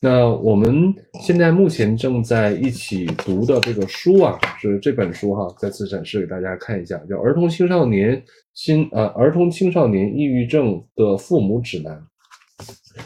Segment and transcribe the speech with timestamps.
[0.00, 8.22] 那我们现在目前正在一起读的这个书啊，是这本书哈，再次展示给大家看一下，叫《儿童青少年
[8.54, 11.96] 心呃儿童青少年抑郁症的父母指南》。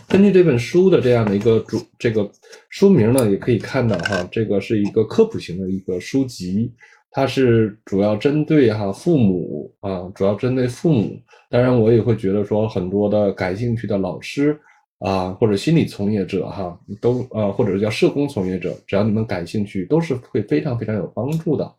[0.07, 2.31] 根据这本书的这样的一个主这个
[2.69, 6.71] 书名呢，也可以看到哈，这个是一个科普型的一个书籍，
[7.11, 11.19] 它是主要针对哈父母啊，主要针对父母。
[11.49, 14.61] 当然，我也会觉得说很多的感兴趣的老师。
[15.05, 21.75] 啊，或者心理从业者哈，都呃，或者是叫社工从业者，只要你们感兴趣，都是会非常非常有帮助的。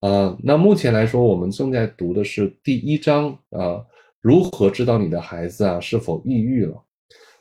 [0.00, 3.84] 呃，那目前来说，我们正在读的是第一章啊，
[4.22, 6.82] 如何知道你的孩子啊是否抑郁了？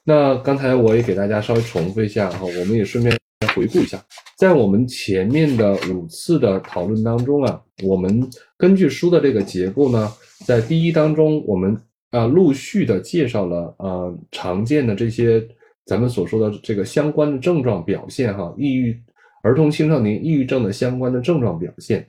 [0.04, 3.18] 那刚才我也给大家稍微重复一下哈，我们也顺便
[3.56, 4.04] 回顾一下，
[4.38, 10.12] 在我们前面的五次的讨论当中啊，我们根据书的这个结构呢，
[10.46, 11.82] 在第一当中我们。
[12.12, 15.42] 啊，陆续的介绍了啊，常见的这些
[15.86, 19.02] 咱们所说的这个相关的症状表现哈，抑郁
[19.44, 22.08] 儿童青少年抑郁症的相关的症状表现，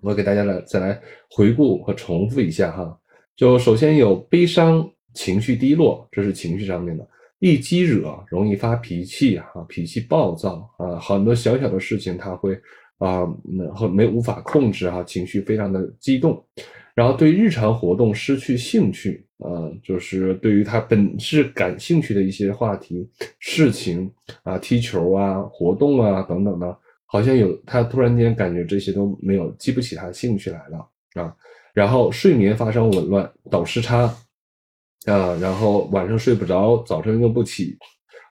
[0.00, 0.98] 我给大家来再来
[1.30, 2.98] 回顾和重复一下哈。
[3.36, 7.04] 就首先有悲伤、情绪低落，这是情绪上面的；
[7.40, 12.58] 易激惹，容易发脾气哈，脾气暴躁啊，很多小小的事情他会
[12.98, 13.26] 啊，
[13.74, 16.42] 和没无法控制哈，情绪非常的激动。
[16.98, 26.76] 然后对日常活动失去兴趣啊，就是对于他本质感兴趣的一些话题、事情啊，踢球啊、活动啊等等的，
[27.06, 31.32] 好像有他突然间感觉这些都没有激不起他兴趣来了啊。
[31.72, 34.12] 然后睡眠发生紊乱、倒时差
[35.06, 37.78] 啊，然后晚上睡不着，早晨又不起，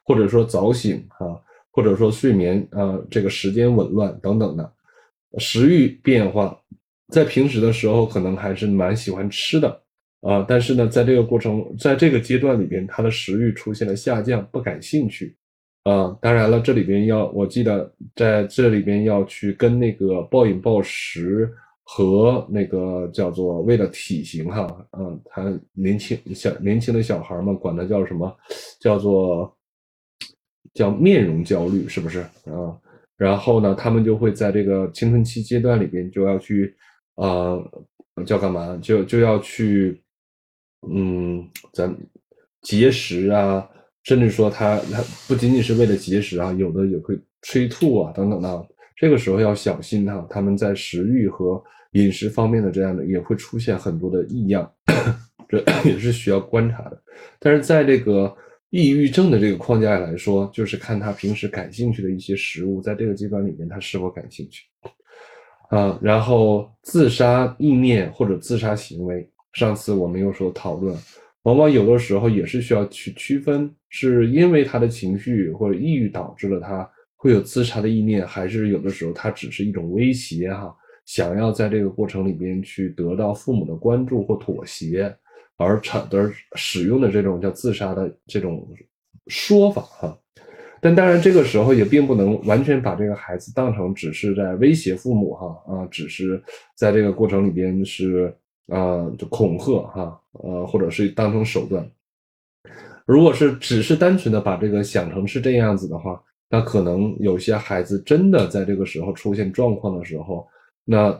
[0.04, 1.40] 或者说早醒啊，
[1.72, 4.73] 或者说睡眠啊这个时间紊乱等等的，
[5.38, 6.60] 食欲变化。
[7.14, 9.82] 在平时的时候，可能还是蛮喜欢吃的
[10.22, 15.34] 啊，但是呢，在这个过程，在这个阶段里边，他的食欲出现了下降，不感兴趣
[15.84, 16.18] 啊。
[16.22, 21.50] 当然了，这里边要，我记得在这里边要去跟那个暴饮暴食
[21.84, 24.67] 和那个叫做为了体型哈，
[25.00, 28.36] 嗯，他年轻小年轻的小孩们管它叫什么？
[28.82, 29.56] 叫做
[30.73, 32.76] 叫面容焦虑，是不是啊？
[33.16, 36.76] 然后呢，他们就会在这个青春期阶段里边就要去。
[37.17, 37.60] 啊，
[38.26, 38.78] 叫干嘛？
[38.82, 40.02] 就就要去，
[40.89, 41.95] 嗯，咱
[42.61, 43.70] 节食啊，
[44.04, 48.67] 甚至说他他不仅仅是为了节食啊，有的也会催吐啊，等等的。
[48.95, 54.72] 这个时候要小心哈，他们在食欲和饮食方面的这样的也会出现很多的异样，
[55.48, 57.02] 这也是需要观察的。
[57.39, 58.36] 但是在这个
[58.70, 64.66] 抑郁症的这个框架来说，就是看他平时感兴趣的一些食物，在这个阶段里面他是否感兴趣。
[65.70, 70.98] 啊，然后自杀意念或者自杀行为，上次我们有所讨论，
[71.44, 80.73] 往往有的时候也是需要去区分，是因为他的情绪或者抑郁导致了他会有自杀的意念，还是有的时候他只是一种威胁哈，
[81.05, 85.14] 想要在这个过程里边去得到父母的关注或妥协
[85.58, 88.66] 而产而使用的这种叫自杀的这种
[89.28, 90.17] 说法哈。
[90.80, 96.42] 但当然，这个时候也并不能完全把这个孩子当成只是在威胁父母哈啊，只是
[96.76, 98.32] 在这个过程里边是
[98.67, 101.89] 啊就恐吓哈呃，或者是当成手段。
[103.05, 110.48] 如果是只是单纯的把这个想成是这样子的话，那可能有些孩子真的在这个时候出现状况的时候，
[110.86, 111.20] 那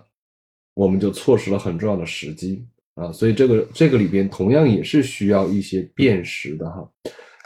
[0.76, 2.64] 我们就错失了很重要的时机
[2.94, 3.12] 啊。
[3.12, 6.88] 所以这个这个里边同样也是需要一些辨识的哈。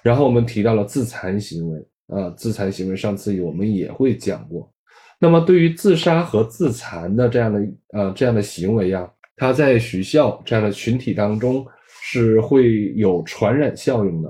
[0.03, 1.87] 然后我们提到了自残行为。
[2.11, 4.69] 呃，自残行为上次我们也会讲过。
[5.17, 7.61] 那么对于自杀和自残的这样的
[7.93, 11.65] 呃这样的行为呀，它在学校这样的群体当中
[12.03, 14.29] 是会有传染效应的，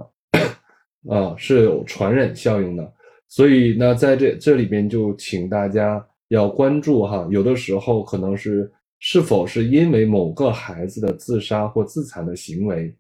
[1.10, 2.94] 啊是有传染效应的。
[3.28, 12.94] 所以呢，在这这里边就请大家要关注哈，有的时候可能是是否是因为某个孩子的自杀或自残的行为，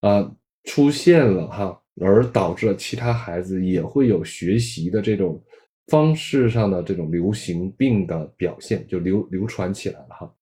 [0.00, 0.30] 啊
[0.64, 1.80] 出现了哈。
[2.00, 5.42] 而导致了其他孩子也会有学习的这种
[5.86, 10.32] 方式上的这种流行病的表现，就流流传起来了哈。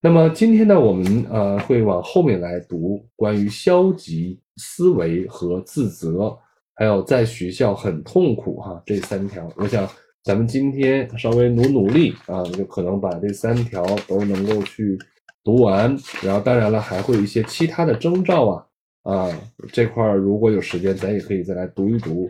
[0.00, 6.36] 那么今天呢，我们呃会往后面来读关于消极思维和自责，
[6.74, 9.50] 还有在学校很痛苦哈这三条。
[9.56, 9.88] 我想
[10.22, 14.98] 咱们今天稍微努努力啊，就可能把这三条都能够去
[15.42, 15.96] 读完。
[16.22, 18.66] 然后当然了，还会有一些其他的征兆啊。
[19.04, 19.30] 啊，
[19.72, 22.28] 这块儿如果有时间，咱也可以再来读一读。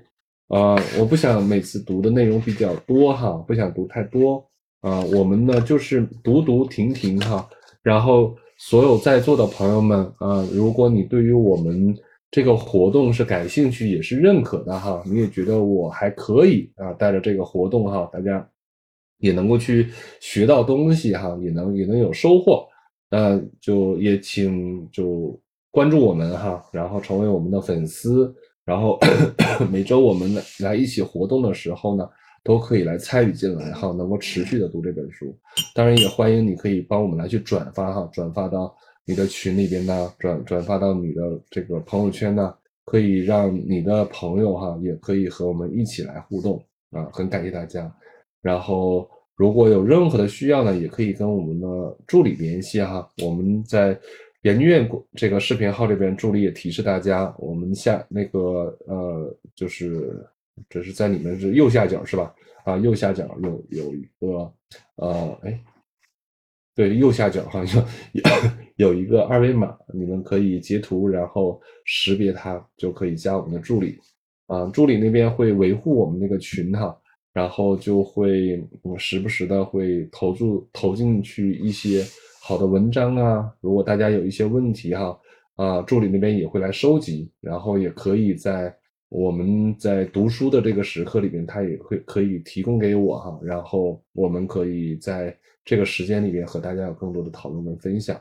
[0.49, 4.45] 啊，我不想每次读的内容比较多哈，不想读太多。
[4.83, 7.49] 啊，我们呢就是读读停停哈。
[7.83, 11.97] 然后所有在座的朋友们啊，如果你对于我们
[12.31, 18.47] 这个活动是感兴趣也是认可的哈，你也觉得我还可以啊，带着这个活动哈，大家
[19.19, 19.89] 也能够去
[20.21, 22.67] 学到东西哈，也能也能有收获，
[23.09, 25.39] 那就也请就
[25.75, 28.33] 关注我们哈，然后成为我们的粉丝，
[28.65, 28.97] 然后
[29.73, 32.09] 每周我们来一起活动的时候呢，
[32.45, 35.37] 都可以来参与进来哈，能够持续的读这本书，
[35.75, 38.73] 当然也欢迎你可以帮我们来去转发哈，转发到。
[39.07, 42.55] 你的群里边呢，转转发到你的这个朋友圈呢，
[42.87, 47.93] 可以让你的朋友哈，也可以和我们一起来互动啊，很感谢大家。
[48.41, 49.07] 然后
[49.37, 51.67] 如果有任何的需要呢，也可以跟我们的
[52.07, 53.07] 助理联系哈。
[53.23, 53.99] 我们在
[54.45, 60.25] 研究院这个视频号这边，助理也提示大家，我们下那个呃，就是
[60.71, 62.35] 这是在你们是右下角是吧？
[62.65, 64.53] 啊，右下角有有一个
[64.97, 65.61] 呃，哎。
[66.77, 67.81] 对，右下角好像
[68.13, 68.23] 有
[68.89, 73.97] 有一个二维码，你们可以截图，然后识别它，就可以加我们的助理。
[74.49, 77.01] 啊，助理那边会维护我们那个群哈，
[77.33, 78.61] 然后就会
[78.99, 82.05] 时不时的会投注投进去一些
[82.47, 83.51] 好的文章啊。
[83.63, 85.19] 如果大家有一些问题哈，
[85.57, 88.77] 啊，助理那边也会来收集，然后也可以在
[89.09, 95.35] 我们在读书的这个时刻里面，他也会可以提供给我哈，然后我们可以在。
[95.67, 98.21] 这个时间里面和大家有更多的讨论跟分享。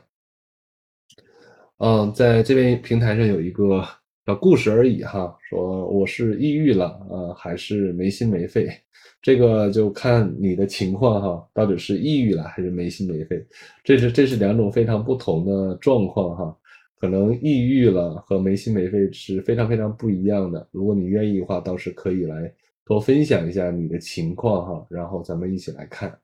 [1.76, 3.84] 嗯，在这边平台上有一个
[4.26, 8.70] 小故事而已哈，说我是抑郁了，呃，还是没心没肺，
[9.20, 13.46] 这个就看你的情况哈，到底是抑郁了还是没心没肺，
[13.82, 16.56] 这是这是两种非常不同的状况哈，
[16.98, 20.66] 可能抑郁了和没心没肺是非常非常不一样的。
[20.70, 22.50] 如果你愿意的话，倒是可以来
[22.86, 26.18] 多分享一下你的情况哈，然后咱们一起来看。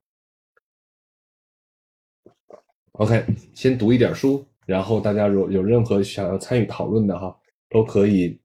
[2.93, 7.37] OK，先读一点书，然后大家如有任何想要参与讨论的哈，
[7.71, 8.37] 都可以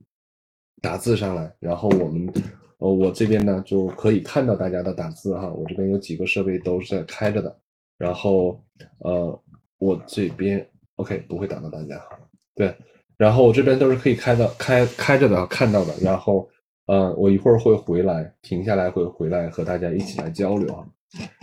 [0.84, 2.32] 打字上来，然后我们
[2.78, 7.60] 呃我这边呢就可以看到大家的打字哈，我这边有几个设备都是在开着的，
[7.98, 8.64] 然后
[9.00, 9.44] 呃
[9.80, 10.64] 我这边
[10.98, 12.20] OK 不会打到大家哈，
[12.54, 12.72] 对，
[13.18, 16.48] 然后我这边都是可以开的开开着的看到的，然后
[16.86, 20.88] 呃我一会儿会回来停下来会回来和大家一起来交流啊。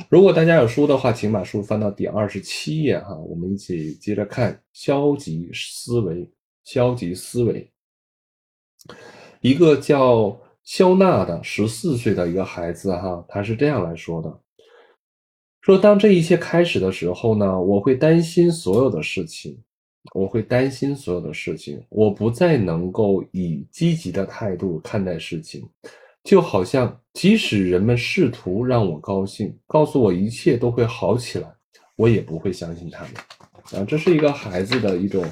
[0.09, 6.31] 如果大家有书的话，请把书翻到第二十七页哈，我们一起接着看消极思维。
[6.65, 7.72] 消极思维，
[9.41, 14.41] 一个叫肖娜的十四岁的一个孩子哈，他是这样来说的：
[15.61, 19.59] 说当这一切开始的时候呢，我会担心所有的事情，
[20.15, 25.69] 我会担心所有的事情，我不再能够以积极的态度看待事情。
[26.25, 31.53] 就好像，即使人们试图让我高兴，告诉我一切都会好起来，
[31.97, 33.13] 我也不会相信他们。
[33.73, 35.25] 啊，这是一个孩子的一种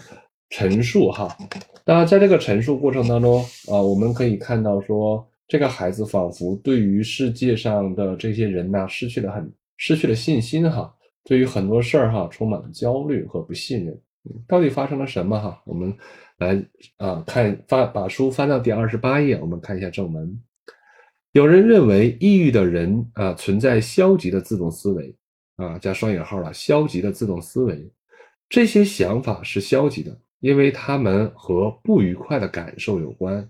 [0.49, 1.37] 陈述哈。
[1.85, 10.94] 当然，在这个陈述过程当中啊，我们可以看到说，这个孩子仿佛对于世界上的这些人呐，失去了很失去了信心哈。
[11.25, 14.00] 对于很多事儿哈，充满了焦虑和不信任。
[14.47, 15.62] 到底发生了什么哈？
[15.65, 15.97] 我们
[16.38, 16.62] 来
[16.99, 20.41] 啊看翻把书翻到第二十八页，我们看一下正文。
[21.32, 25.15] 有人认为，抑郁的人啊存在消极的自动思维
[25.56, 27.91] 啊，加双引号了，消极的自动思维，
[28.49, 33.48] 这些想法是消极的，因为他们和不愉快的感受有关，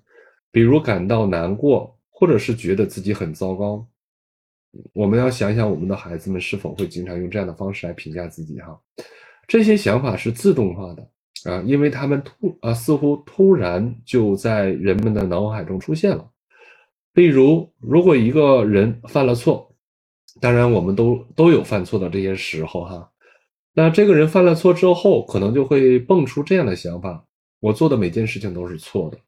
[0.50, 3.86] 比如感到难过，或者是觉得自己很糟糕。
[4.92, 8.60] 我们要想想，我们的孩子们是否会经常用这样的方式来评价自己？
[8.60, 8.78] 哈，
[9.48, 11.08] 这些想法是自动化的
[11.50, 16.30] 啊，因为他们突啊，似乎突然就在人们的脑海中出现了。
[17.14, 19.74] 例如，如果一个人犯了错，
[20.40, 23.10] 当然我们都都有犯错的这些时候哈。
[23.72, 27.24] 那这个人犯了错之后，可能就会蹦出这样的想法：
[27.60, 29.18] 我做的每件事情都是错的，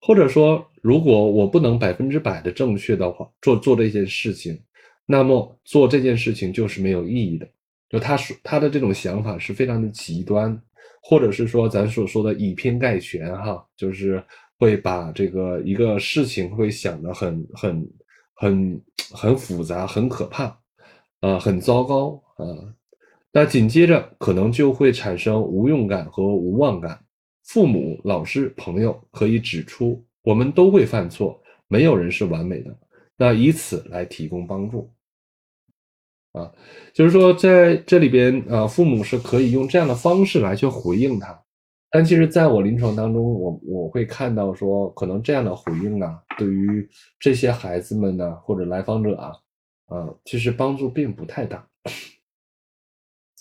[0.00, 4.58] 或者说，如果我不能百分之百的正确的话，做做这件事情，
[5.04, 7.48] 那么做这件事情就是没有意义的。
[7.88, 10.60] 就他说他的这种想法是非常的极端，
[11.02, 14.22] 或者是说咱所说的以偏概全哈，就是。
[14.58, 17.90] 会把这个一个事情会想得很很
[18.32, 20.44] 很很复杂，很可怕，
[21.20, 22.46] 啊，很糟糕啊。
[23.36, 26.98] 那紧接着可能就会产生无用感和无望感。
[27.44, 31.38] 父母、老师、朋友可以指出，我们都会犯错，
[31.68, 32.74] 没有人是完美的。
[33.14, 34.90] 那以此来提供帮助，
[36.32, 36.50] 啊，
[36.94, 41.38] 就是说在这里边啊，父母是可以用这样的方式来去回应他。
[41.90, 46.88] 但其实，在我临床当中，我我会看到说，可能这样的回应啊，对于
[47.20, 49.32] 这些孩子们呢，或者来访者啊，
[49.88, 51.68] 啊，其实帮助并不太大。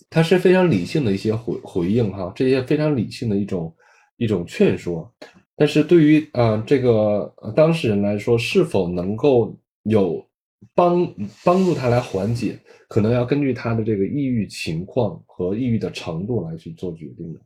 [0.10, 3.74] 他是非常理性的一些回回应哈，这些非常理性的一种
[4.18, 5.12] 一种劝说，
[5.56, 10.26] 但是对于啊这个当事人来说，是否能够有
[10.74, 11.08] 帮
[11.44, 17.40] 帮助他来缓解，可能要根据他的这个抑郁情况和抑郁的程度来去做决定的。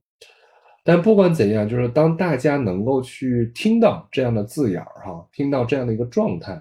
[0.83, 6.59] 但不管怎样，就是当大家能够去听到这样的字眼儿哈，听到这样的一个状态，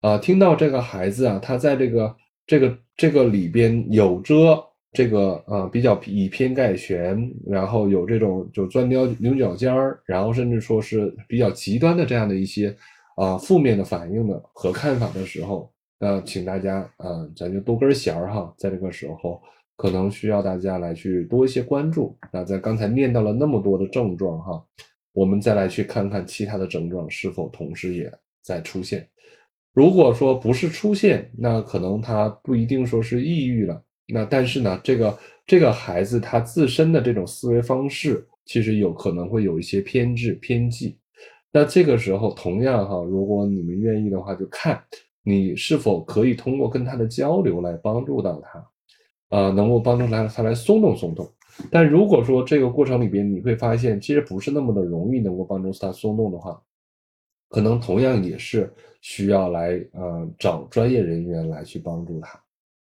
[0.00, 2.16] 啊，听到这个孩子啊，他在这个
[2.46, 4.64] 这个这个里边有着
[4.98, 12.74] 这个啊比较以偏概全，然后有这种就钻牛牛角尖儿，然后甚至说是比较极端的这样的一些
[13.14, 19.40] 啊负面的反应的和看法的时候，呃，请大家啊，咱就多根弦儿哈，在这个时候。
[19.80, 22.18] 可能需要大家来去多一些关注。
[22.32, 24.60] 那在刚才念到了那么多的症状哈，
[25.12, 28.12] 我们再来去看看其他的症状是否同时也
[28.42, 29.06] 在出现。
[29.72, 33.80] 如果说不是出现，那可能他不一定说是抑郁了。
[34.12, 40.98] 那但是呢，这个这个孩子他自身的这种思维方式，其实有可能会有一些偏执偏激。
[41.52, 44.82] 那这个时候同样哈，如果你们愿意的话，就看
[45.22, 48.66] 你是否可以通过跟他的交流来帮助到他。
[49.28, 51.30] 啊，能够帮助他他来松动松动，
[51.70, 56.58] 但如果说这个过程里边你会发现，其实不是那么的容易能够帮助他松动的话，
[57.50, 58.72] 可能同样也是
[59.02, 62.42] 需要来呃找专业人员来去帮助他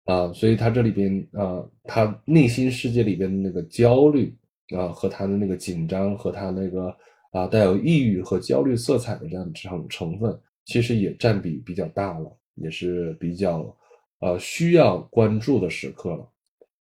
[0.09, 4.35] 啊，所以他这里边啊，他内心世界里边的那个焦虑
[4.77, 6.93] 啊和他的那个紧张和他那个
[7.31, 13.75] 啊带有抑郁和焦虑色彩的这样成成分，其实也占比比较大了，也是比较。
[14.21, 16.29] 呃，需要关注的时刻了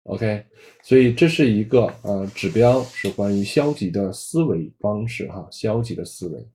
[0.05, 0.43] ，OK，
[0.81, 6.47] 所以这是一个呃指标，是关于消极的思维方式哈，消极的思维。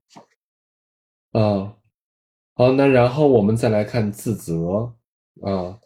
[1.41, 1.77] 啊，
[2.55, 4.93] 好，那然后我们再来看自责
[5.43, 5.79] 啊，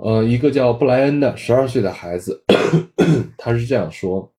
[0.00, 2.42] 呃一个叫布莱恩的十二岁的孩子，
[3.36, 4.32] 他是这样说：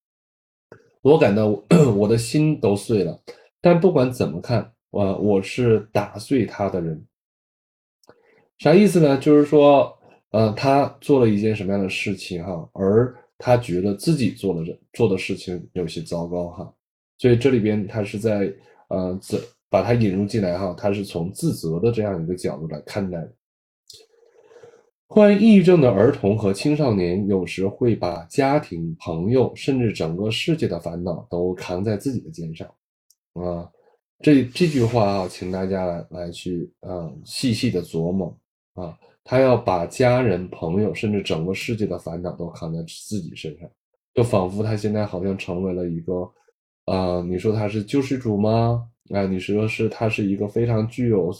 [1.01, 1.47] 我感到
[1.95, 3.21] 我的心都碎了，
[3.61, 7.05] 但不管怎么看，我我是打碎他的人。
[8.59, 9.17] 啥意思呢？
[9.17, 9.97] 就是说，
[10.31, 14.61] 呃，他做了一件什么样的事情哈，而他觉得自己做了
[14.93, 16.73] 做的事情有些糟糕哈，
[17.17, 18.53] 所以这里边他是在
[18.87, 23.27] 呃自把他引入进来哈，他是从自责的这样一个角度来看待。
[25.07, 32.67] 患抑郁症的儿童和青少年有时会把家庭、朋友甚至整个世界的烦恼都扛在自己的肩上，
[33.33, 33.69] 啊，
[34.19, 38.35] 这这句话啊，请大家来来去啊细细的琢磨。
[38.73, 43.69] 啊，他要把家人、朋友，甚至整个世界的烦恼都扛在自己身上，
[44.15, 46.27] 就仿佛他现在好像成为了一个，
[46.85, 48.89] 啊，你说他是救世主吗？
[49.11, 51.31] 啊，你说是他是一个非常具有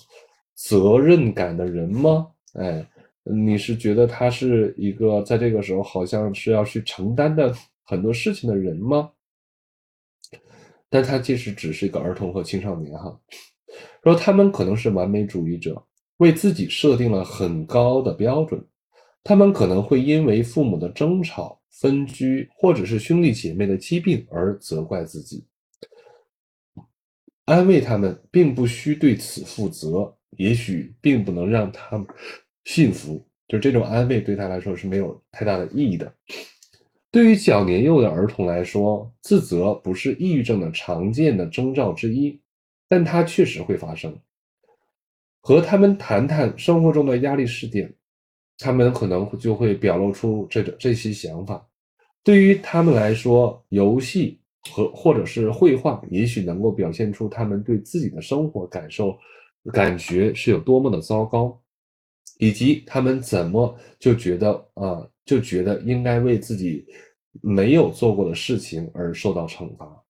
[0.54, 2.28] 责任感的人吗？
[2.54, 2.86] 哎，
[3.24, 9.12] 你是觉得他是一个在这个时候好像是要去承担的很多事情的人吗？
[10.90, 13.20] 但他其实只是一个儿童和青少年哈，
[14.04, 15.84] 说他们可能是完美主义者。
[16.18, 18.64] 为自己设定了很高的标准，
[19.24, 25.44] 他们可能会因为父母的争吵、分居，或者是兄弟姐妹的疾病而责怪自己。
[27.46, 32.08] 安慰他们，并不需对此负责，也许并不能让他们
[32.66, 33.24] 幸福。
[33.48, 36.12] 就这种安慰对他来说是没有太大的意义的。
[37.12, 42.40] 对于较年幼的儿童来说，自责不是抑郁症的常见的征兆之一，
[42.90, 44.18] 但它确实会发生。
[45.42, 47.94] 和他们谈谈生活中的压力事件，
[48.58, 51.64] 他们可能就会表露出这个这些想法。
[52.24, 54.40] 对于他们来说，游戏
[54.72, 59.16] 和或者是绘画，也许能够表现出他们对自己的生活感受、
[59.72, 61.62] 感觉是有多么的糟糕，
[62.40, 66.86] 以及他们怎么就觉得啊，就觉得应该为自己
[67.42, 70.04] 没有做过的事情而受到惩罚。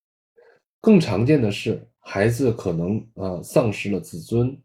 [0.82, 4.58] 更常见的是，孩子可能啊丧失了自尊。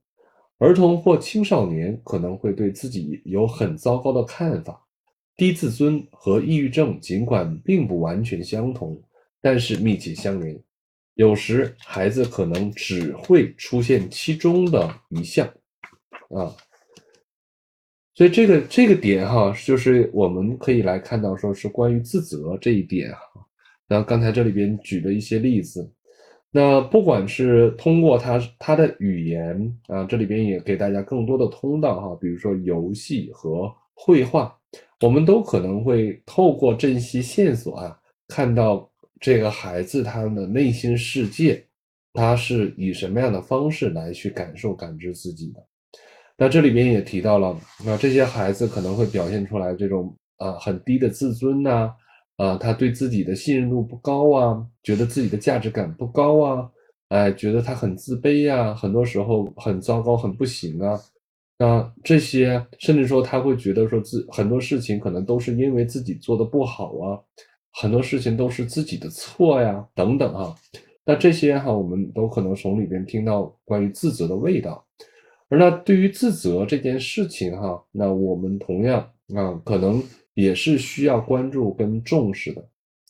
[0.58, 4.84] 儿童或青少年可能会对自己有很糟糕的看法，
[5.36, 9.00] 低自尊和抑郁症尽管并不完全相同，
[9.40, 10.60] 但是密切相连。
[11.14, 15.46] 有时孩子可能只会出现其中的一项，
[16.30, 16.54] 啊，
[18.18, 23.20] 所以这个这个点哈，就是我们可以来看到，说是关于自责这一点哈。
[23.86, 25.88] 那刚才这里边举的一些例子。
[26.50, 34.52] 那不管是通过他他的语言啊，这里边也给大家更多的通道哈，比如说游戏和绘画，
[35.00, 37.96] 我们都可能会透过这些线索啊，
[38.26, 41.64] 看到这个孩子他的内心世界，
[42.14, 45.64] 他是以什么样的方式来去感受感知自己的。
[46.38, 47.54] 那这里边也提到了，
[47.84, 51.92] 那这些孩子可能会表现出来这种啊很低的自尊呐。
[52.36, 56.70] 啊，他对自己的信任度不高啊，觉得自己的价值感不高啊，
[57.08, 60.96] 哎，觉得他很自卑呀，很多时候很糟糕，很不行啊。
[61.58, 67.18] 那这些，甚至说他会觉得说自很多事情可能都是因为自己做的不好啊，
[67.72, 70.54] 很多事情都是自己的错呀，等等啊。
[71.04, 74.86] 那这些哈，我们都可能从里边听到关于自责的味道。
[75.48, 79.00] 而那对于自责这件事情哈，那我们同样
[79.34, 80.02] 啊，可能
[80.34, 82.64] 也是需要关注跟重视的。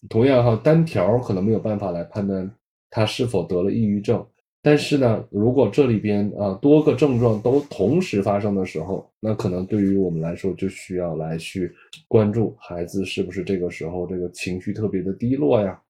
[0.08, 2.48] 同样哈，单条可能没有办法来判断
[2.90, 4.24] 他是否得了抑郁症。
[4.60, 11.72] 但是呢，如果这里边啊多个症状都同时发生的时候，那可能对于我们来说就需要来去
[12.08, 15.80] 关注孩子是不是这个时候这个情绪特别的低落呀，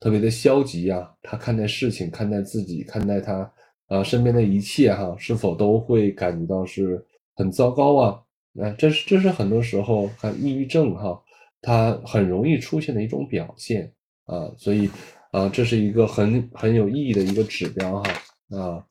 [0.00, 3.50] 特别的消极呀，他看待事情、看待自己、看待他
[3.92, 8.22] 啊身边的一切哈，是否都会感觉到是很糟糕啊？
[8.60, 11.20] 哎，这是这是很多时候看抑郁症哈，
[11.60, 13.92] 它很容易出现的一种表现
[14.26, 14.88] 啊，所以。
[15.32, 18.12] 啊，这是一个很很有意义的一个指标哈
[18.50, 18.84] 啊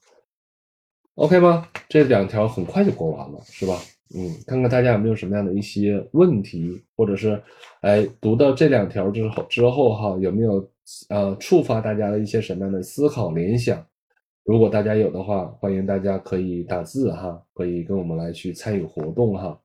[1.13, 1.69] ，OK 吗？
[1.87, 3.77] 这两条很快就过完了，是吧？
[4.15, 7.39] 嗯，看看大家有没有什么样的一些问题，或者是
[7.81, 10.67] 哎读到这两条之后之后哈，有没有
[11.09, 13.85] 呃触发大家的一些什么样的思考联想？
[14.43, 19.59] 如果大家有的话，欢迎大家可以打字哈，可以跟我们来去参与活动哈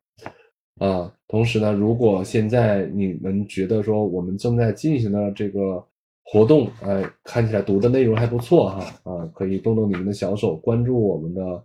[0.79, 1.13] 啊。
[1.29, 5.85] 同时呢，如果现在你们觉得说我们正在进行的这个。
[6.29, 11.65] 活动，哎，看起来读的内容还不错哈，啊，可以动动你们的小手，关注我们的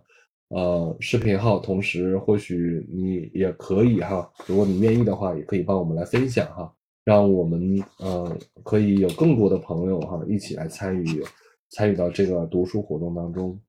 [0.50, 6.72] 呃视频号，同时或许你也可以哈，如果你愿意的话，也可以帮我们来分享哈，
[7.04, 7.60] 让我们
[7.98, 11.20] 呃可以有更多的朋友哈一起来参与
[11.72, 13.60] 参与到这个读书活动当中，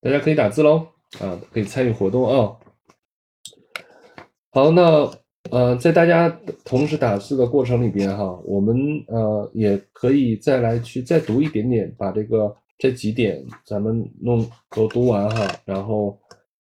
[0.00, 0.86] 大家可以打字喽，
[1.18, 2.56] 啊，可以参与活动啊。
[4.50, 5.10] 好，那。
[5.50, 6.28] 呃，在大家
[6.64, 8.76] 同时打字的过程里边哈，我们
[9.08, 16.16] 呃也可以再来去再读一点点，把这个这几点咱们弄都读完哈，然后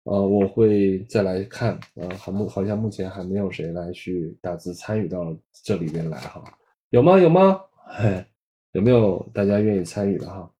[0.05, 6.41] 呃我会再来看，呃好目好像目前还没有谁来去打字参与到这里边来哈，
[6.89, 7.59] 有吗有吗？
[8.73, 10.51] 有没有大家愿意参与的哈？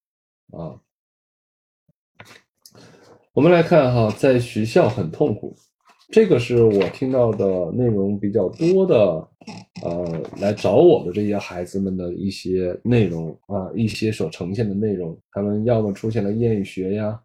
[0.52, 0.74] 啊，
[3.32, 5.54] 我们来看哈，在学校很痛苦。
[6.12, 8.96] 这个是我听到的内容比较多的，
[9.84, 17.22] 呃，来找我的这些孩子们的一些内容啊，一些所呈现的内容，他们要么出现了厌学呀，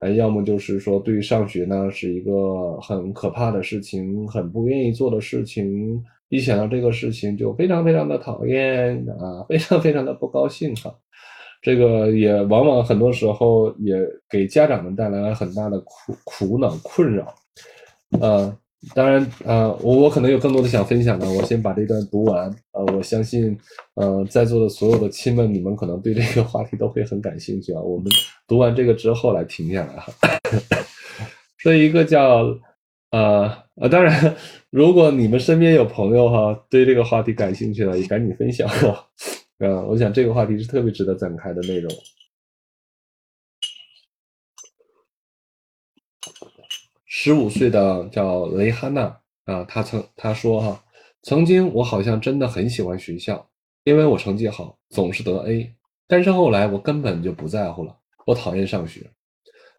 [0.00, 10.94] 哎，要么就是说对上学呢是一个很可怕的事情，很不愿意做的事情，一想到这个事情就非常非常的讨厌啊，非常非常的不高兴哈，
[11.62, 13.96] 这个也往往很多时候也
[14.28, 17.34] 给家长们带来了很大的苦苦恼困扰。
[18.20, 18.56] 呃，
[18.94, 22.48] 当然，呃，我我可能有更多的想分享的，我先把这段读完。
[22.72, 23.58] 呃，我相信，
[23.94, 27.80] 呃，在座的所有的亲们，你们可能对这个话题都会很感兴趣啊。
[27.80, 28.06] 我们
[28.46, 30.12] 读完这个之后来停下来哈。
[31.58, 32.56] 说一个叫，
[33.10, 34.36] 呃呃，当然，
[34.70, 39.08] 如果你们身边有朋友哈，对这个话题感兴趣的，也赶紧分享哈。
[39.58, 41.90] 呃， 我想这个话题是特别值得展开的内容。
[47.06, 50.84] 十五岁的叫雷哈娜啊，她曾她说哈，
[51.22, 53.48] 曾经我好像真的很喜欢学校，
[53.84, 55.74] 因为我成绩好，总是得 A。
[56.06, 59.10] 但是后来我根本就不在乎了，我讨厌上学，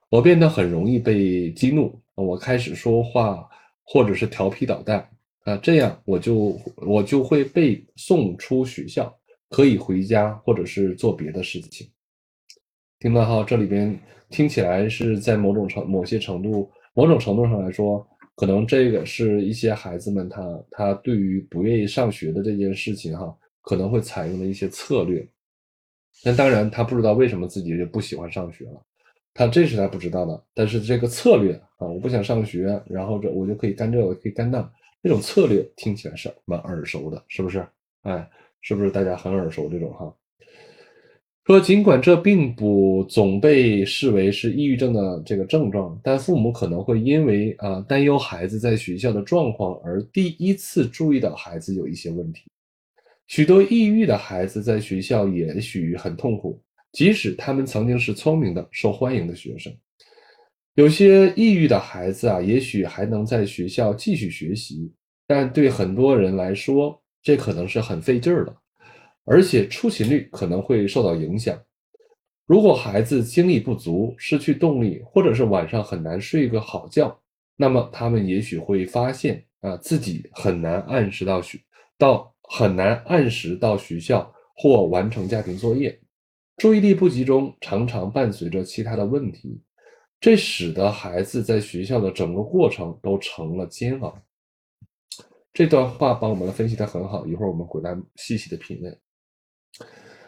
[0.10, 3.49] 我变得很容易被激怒，我开始说话
[3.92, 5.10] 或者是调皮捣蛋
[5.46, 9.12] 啊，这样我就我就会被送出学校，
[9.50, 11.90] 可以回家或者是做别的事情。
[13.00, 14.00] 听到哈，这里边
[14.30, 16.72] 听起来是在某种程某些程度。
[16.94, 25.26] 某种程度上来说，可能这个是一些孩子们他他对于不愿意上学的这件事情哈，可能会采用的一些策略。
[26.26, 28.86] 那当然，他不知道为什么自己就不喜欢上学了，
[29.34, 30.44] 他这是他不知道的。
[30.54, 37.66] 但是这个策略啊，我不想上学，然后这我就可以干这，我可以干那，这种策略听起来是蛮耳熟的，是不是？
[38.04, 38.30] 哎，
[38.62, 40.14] 是不是大家很耳熟这种哈？
[41.46, 52.44] 说，尽管这并不总被视为是抑郁症的这个症状，但父母可能会因为啊担忧孩子在学校的状况而第一次注意到孩子有一些问题。
[53.26, 56.62] 许多抑郁的孩子在学校也许很痛苦，
[56.92, 59.72] 即使他们曾经是聪明的、受欢迎的学生。
[60.76, 64.94] 有些抑郁的孩子啊，也许还能在学校继续学习，
[65.28, 68.56] 但对很多人来说，这可能是很费劲儿的。
[69.26, 71.56] 而且出勤率可能会受到影响。
[72.48, 77.16] 如果孩子精力不足、失去动力，或者是晚上很难睡个好觉，
[77.56, 81.60] 那么他们也许会发现啊，自己很难按时到学，
[81.98, 86.00] 到很难按时到学校或完成家庭作业。
[86.60, 89.62] 注意力不集中常常伴随着其他的问题，
[90.20, 94.14] 这使得孩子在学校的整个过程都成了煎熬。
[95.54, 99.00] 这段话帮我们分析的很好，一会儿我们回来细细的品味。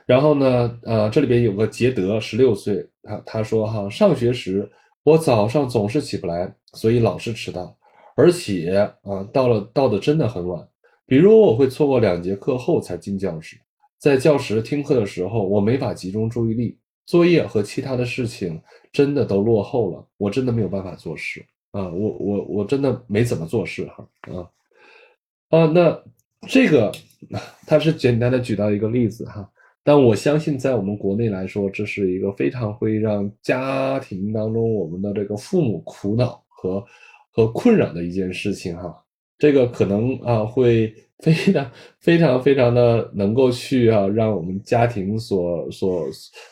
[0.05, 4.71] 然后呢，呃，这里边有个杰德，十六岁，他他说哈，上学时
[5.03, 7.77] 我早上总是起不来，所以老是迟到，
[8.15, 10.65] 而且啊，到了到的真的很晚，
[11.05, 13.57] 比如我会错过两节课后才进教室，
[14.01, 18.59] 在教室听课的时候，我没法集中注意力，作业和其他的事情
[18.91, 24.49] 真的都落后了，我真的没有办法做事啊，我我我真的没怎么做事哈啊
[25.49, 26.03] 啊，那
[26.47, 26.91] 这个
[27.67, 29.47] 他是简单的举到一个例子哈。
[29.83, 36.83] 但我相信，在我们国内来说，这是一个非常会让家庭当中我们的这个父母苦恼和
[37.31, 39.00] 和困扰的一件事情哈。
[39.41, 40.93] 这个可能啊，会
[41.25, 46.06] 非常非常非常的能够去啊，让我们家庭所所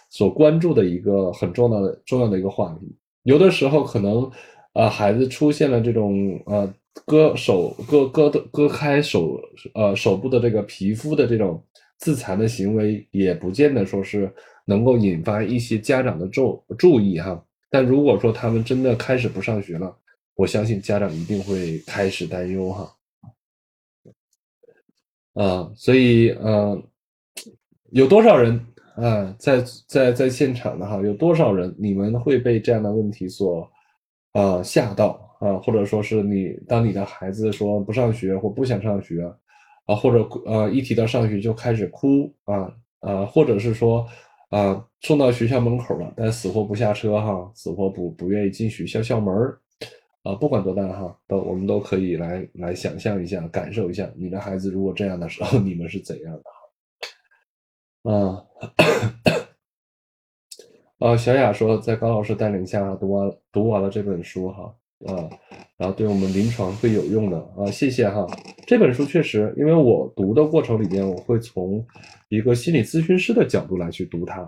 [0.10, 2.92] 所关注的一个很重要的重要的一个话题。
[3.22, 4.28] 有的时候可能
[4.74, 6.74] 啊，孩子出现了这种呃
[7.06, 9.40] 割手割割的割开手
[9.76, 11.64] 呃手部的这个皮肤的这种。
[12.00, 19.94] 自残的行为也不见得说是能够引发一些家长的注注意哈，但如果说他们真的开始不上学了，
[20.40, 22.96] 我相信家长一定会开始担忧哈。
[25.34, 26.82] 啊，所以呃，
[27.90, 28.58] 有多少人
[28.96, 31.02] 啊在在在现场的哈？
[31.02, 33.70] 有多少人你们会被这样的问题所
[34.32, 35.58] 啊吓到啊？
[35.58, 39.22] 或者说是你当你的孩子说不上学或不想上学？
[39.88, 44.08] 啊，或者呃，一提到上学就开始哭啊啊，或者是说
[44.52, 49.36] 啊，送到学校门口了，但死活不下车哈，死活不不愿意进学校校门
[50.24, 56.44] 啊，不管多大哈，都我们都可以来来想象一下，感受一下，你的孩子如果这样的时候， 你们是怎样的
[58.04, 58.12] 哈？
[58.12, 58.46] 啊
[61.00, 64.76] 啊，小雅说，在高老师带领下读完读完了这本书哈。
[65.08, 65.30] 啊，
[65.78, 68.28] 然后对我们临床会有用的啊，谢谢哈。
[68.68, 71.82] 这本书确实，因为我读的过程里面，我会从
[72.28, 74.42] 一个心理咨询师的角度来去读它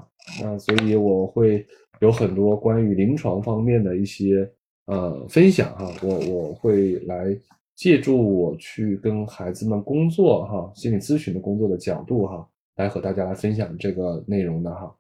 [0.43, 1.65] 啊，所以我会
[2.01, 4.45] 有很多关于临床方面的一些
[4.85, 5.93] 呃分享哈。
[6.01, 7.37] 我我会来
[7.75, 14.95] 借助我去跟孩子们工作哈，心理咨询的工作的角度哈，来和大家来分享这个内容的哈。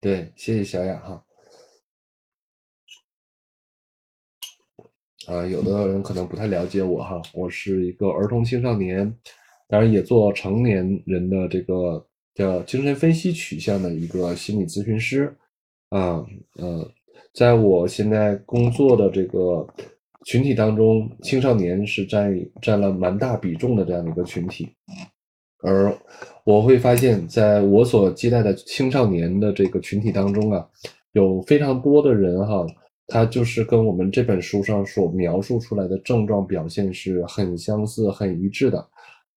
[0.00, 1.24] 对，谢谢小雅哈。
[5.26, 9.16] 啊，有的人可能不太了解我哈，我是一个儿童青少年，
[9.68, 15.36] 当然也做成年人的这个叫精神分析取向的一个心理咨询师，
[15.90, 16.26] 啊，
[16.56, 16.90] 呃，
[17.34, 19.66] 在我现在工作的这个
[20.24, 24.68] 群体当中，青少年是占占了蛮大比重的这样的一个群体，
[25.62, 25.92] 而
[26.44, 30.68] 我会发现，在我所接待的青少年的这个群体当中啊，
[31.12, 32.66] 有非常多的人哈。
[33.08, 38.88] 他就是跟我们这本书上所描述出来的症状表现是很相似、很一致的。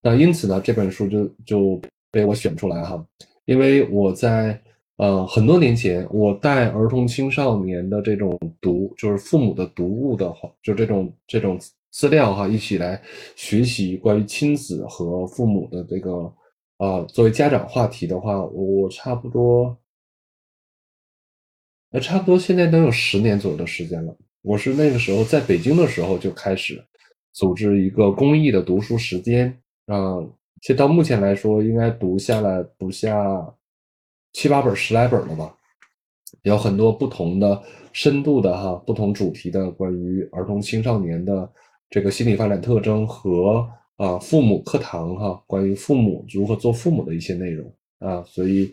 [0.02, 3.04] 那因此呢，这本书就就被我选出来哈，
[3.46, 4.58] 因为我在
[4.98, 11.60] 呃很多年前，我带儿童青少年的这种读，就是父母的读物的话，就这种这种
[11.92, 13.02] 资料哈，一起来
[13.36, 16.34] 学习关于亲子和父母的这个
[16.78, 19.78] 啊，作为家长话题的话，我差不多。
[21.92, 24.14] 呃差不多现在都有十年左右的时间了。
[24.42, 26.84] 我是那个时候在北京的时候就开始
[27.32, 29.48] 组织一个公益的读书时间
[29.86, 30.20] 啊，
[30.60, 33.16] 其实到目前来说，应该读下来不下
[34.36, 35.56] 七八本、十来本了吧。
[36.44, 41.50] 有很多不同的深度的哈，不同主题的关于儿童青少年的
[41.90, 48.70] 这个心理发展特征和啊父母课堂哈，关于父母如何做父母的一些内容啊，所以。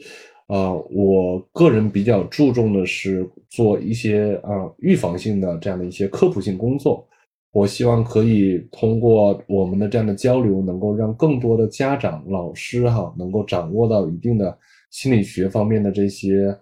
[0.48, 7.09] 啊，我个人比较注重的是做一些啊预防性的这样的一些科普性工作。
[7.53, 14.59] 我希望可以通过我们的这样的交流，能够让更多的家长、老师哈，能够掌握到一定的
[14.92, 16.57] 心理学方面的这些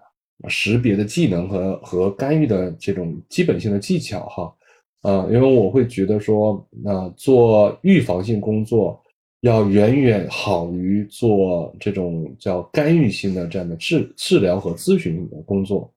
[0.48, 4.54] 识别的技能和和干预的这种基本性的技巧哈。
[5.02, 8.98] 啊，因为我会觉得说，那做预防性工作。
[9.42, 15.90] 要远远好于做这种叫干预性的这样的治治疗和咨询的工作，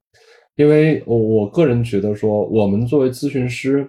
[0.56, 3.86] 因为我我个人觉得说，我们作为咨询师，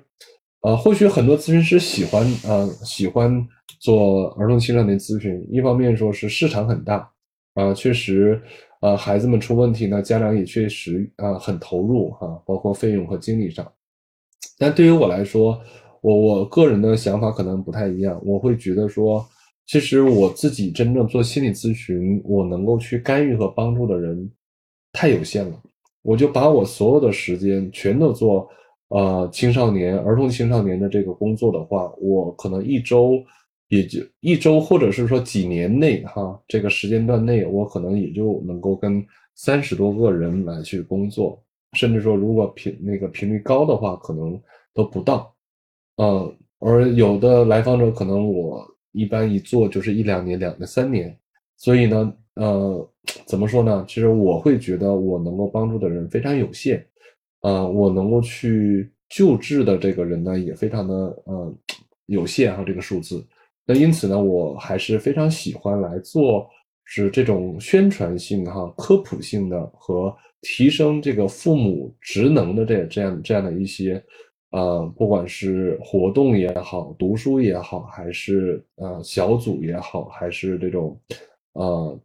[0.59, 3.47] 呃，或许很多咨询师喜欢呃喜欢
[3.79, 7.09] 做儿童青少年咨询，一方面说是市场很大，
[7.55, 8.39] 啊，确实，
[8.81, 13.69] 呃，孩子们出问题呢，家长也确实啊很投入哈，包括费用和精力上，
[14.59, 15.59] 但对于我来说，
[16.01, 19.25] 我我个人的想法可能不太一样，我会觉得说。
[19.67, 24.29] 其实我自己真正做心理咨询，我能够去干预和帮助的人，
[24.93, 25.59] 太有限了，
[26.03, 28.47] 我就把我所有的时间全都做
[28.89, 33.13] 呃青少年、儿童青少年的这个工作的话，我可能一周
[33.75, 44.41] 也就一周，或者是说几年内哈，这个时间段内，我可能也就能够跟三十多个人来去工作，甚至说如果频那个频率高的话，可能
[44.73, 45.35] 都不到，
[45.97, 51.17] 呃，而有的来访者可能我一般一做就是一两年、两三年，
[51.57, 52.13] 所以呢。
[52.35, 52.91] 呃，
[53.25, 53.85] 怎么说呢？
[53.87, 56.85] 其实我会觉得我能够帮助的人非常有限，
[57.43, 61.55] 呃，我能够去救治的这个人呢也非常的呃
[62.07, 63.25] 有限哈，这个数字。
[63.65, 66.49] 那因此呢，我还是非常喜欢来做
[66.83, 74.03] 是这种宣传性哈、科普性的和提升这个父母职能的这这样这样的一些
[74.51, 80.99] 呃，不管是活动也好、读书也好，还是呃小组也好，还是这种
[81.53, 81.99] 呃。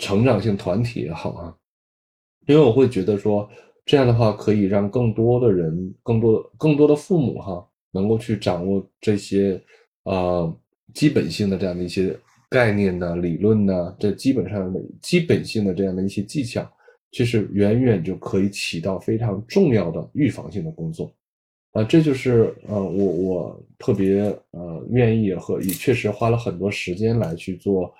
[0.00, 1.56] 成长性团体也好啊，
[2.48, 3.48] 因为我会觉得说
[3.84, 9.62] 这样的话可以让更多的人、更多、更多的父母哈，能够去掌握这些
[10.02, 10.52] 呃
[10.96, 12.18] 基本性的这样的一些
[12.50, 16.68] 概念呢理论呢，这基本上的基本性的这样的一些技巧，
[17.12, 21.14] 其实远远就可以起到非常重要的预防性的工作
[21.72, 27.94] 啊，这就是呃我我特别呃愿意和也确实花了很多时间来去做。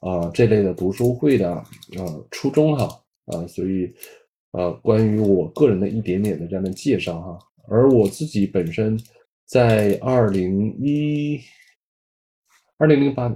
[0.00, 1.48] 啊，这类的读书会的，
[1.96, 2.88] 呃，初衷哈，
[3.26, 3.88] 啊，所以，
[4.50, 7.38] 呃，关于我个人的一点点的这样的介绍哈，
[7.68, 8.98] 而我自己本身
[9.46, 11.38] 在二零一，
[12.82, 13.32] 二零零八，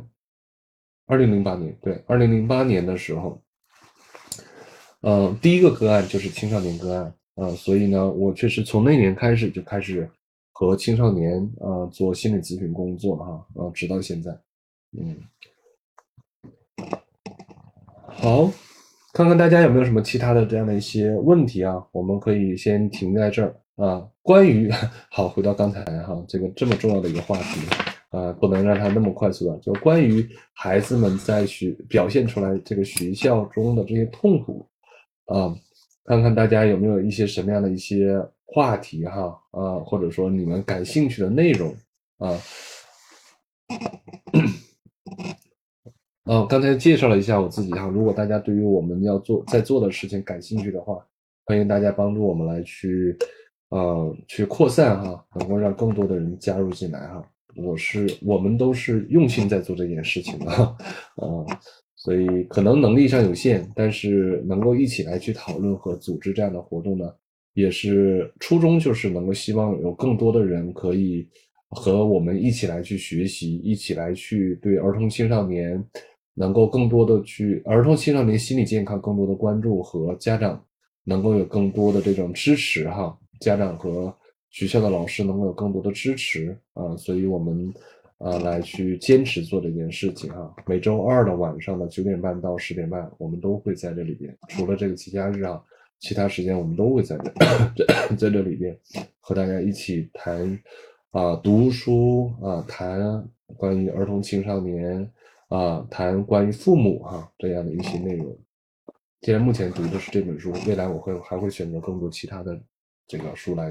[1.06, 3.40] 二零零八年，对，二零零八年的时候，
[5.02, 10.10] 呃，第一个个案就是青少年个案，啊，所以呢，我确实从那年开始就开始
[10.50, 14.36] 和青少年啊做心理咨询工作哈，啊，直到现在，
[14.98, 15.16] 嗯。
[18.08, 18.50] 好，
[19.12, 21.86] 看看大家有没有什么其他的这样的一些问题啊？
[21.92, 24.08] 我们可以先停在这儿啊。
[24.22, 24.68] 关于
[25.08, 27.60] 好，回到刚才哈，这个这么重要的一个话题
[28.16, 29.58] 啊，不能让他那么快速的。
[29.58, 34.66] 就关于孩子们在学表现出来这个学校中的这些痛苦
[35.26, 35.54] 啊，
[36.06, 41.74] 看看大家有没有一些什么样的一些话题哈啊，或者说你们感兴趣的内容
[42.18, 42.38] 啊。
[46.24, 47.86] 嗯， 刚才介绍了一下我自己哈。
[47.86, 51.04] 如果大家对于我们要做在做的事情感兴趣的话，
[51.44, 53.14] 欢迎大家帮助我们来去，
[53.68, 57.22] 呃，去扩散哈，能够让更多的人加入进来哈。
[57.56, 60.46] 我是我们都是用心在做这件事情的，
[61.16, 61.44] 啊，
[61.94, 67.12] 所以可能能力上有限，但是能够一起来去讨论和组织这样的活动呢，
[67.54, 71.28] 也是初衷就是能够希望有更多的人可以
[71.70, 75.84] 和我们一起来去学习，一起来去对儿童青少年。
[76.38, 80.62] 能够更多的去儿童青少年心理健康更多的关注和家长
[81.04, 84.14] 能够有更多的这种支持哈，家长和
[84.50, 87.72] 学校的老师能够有更多的支持啊，所以我们
[88.18, 90.54] 啊来去坚持做这件事情哈。
[90.66, 95.62] 每周二的晚上的九点半到十点半，我们都会在这里边，除了这个节假日啊，
[96.00, 97.18] 其他时间我们都会在
[97.74, 98.78] 这 在这里边
[99.20, 100.58] 和大家一起谈
[101.10, 105.10] 啊读书啊，谈关于儿童青少年。
[105.48, 108.36] 啊，谈关于父母哈这样的一些内容。
[109.20, 112.60] 既然目前读的是这本书，未来我会还会选择更多其他的
[113.06, 113.70] 这个书来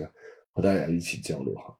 [0.56, 1.78] 和大家一起交流哈。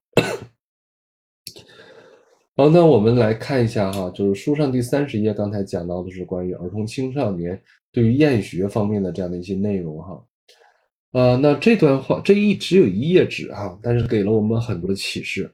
[2.58, 7.62] 好，那我们来看一下哈，就是书上第三十页，刚才讲到的是关于儿童青少年
[7.92, 10.26] 对于厌学方面的这样的一些内容哈。
[11.12, 15.50] 呃，那这段话这一只有一页纸哈，但是给了我们很多的启示。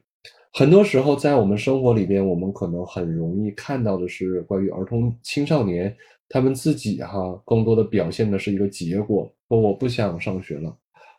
[0.54, 5.96] 很多时候，在我们生活里边，我们可能很容易看到的是关于儿童青少年
[6.28, 10.76] 他们自己哈，更多的表现的是一个结果，说我不想上学了，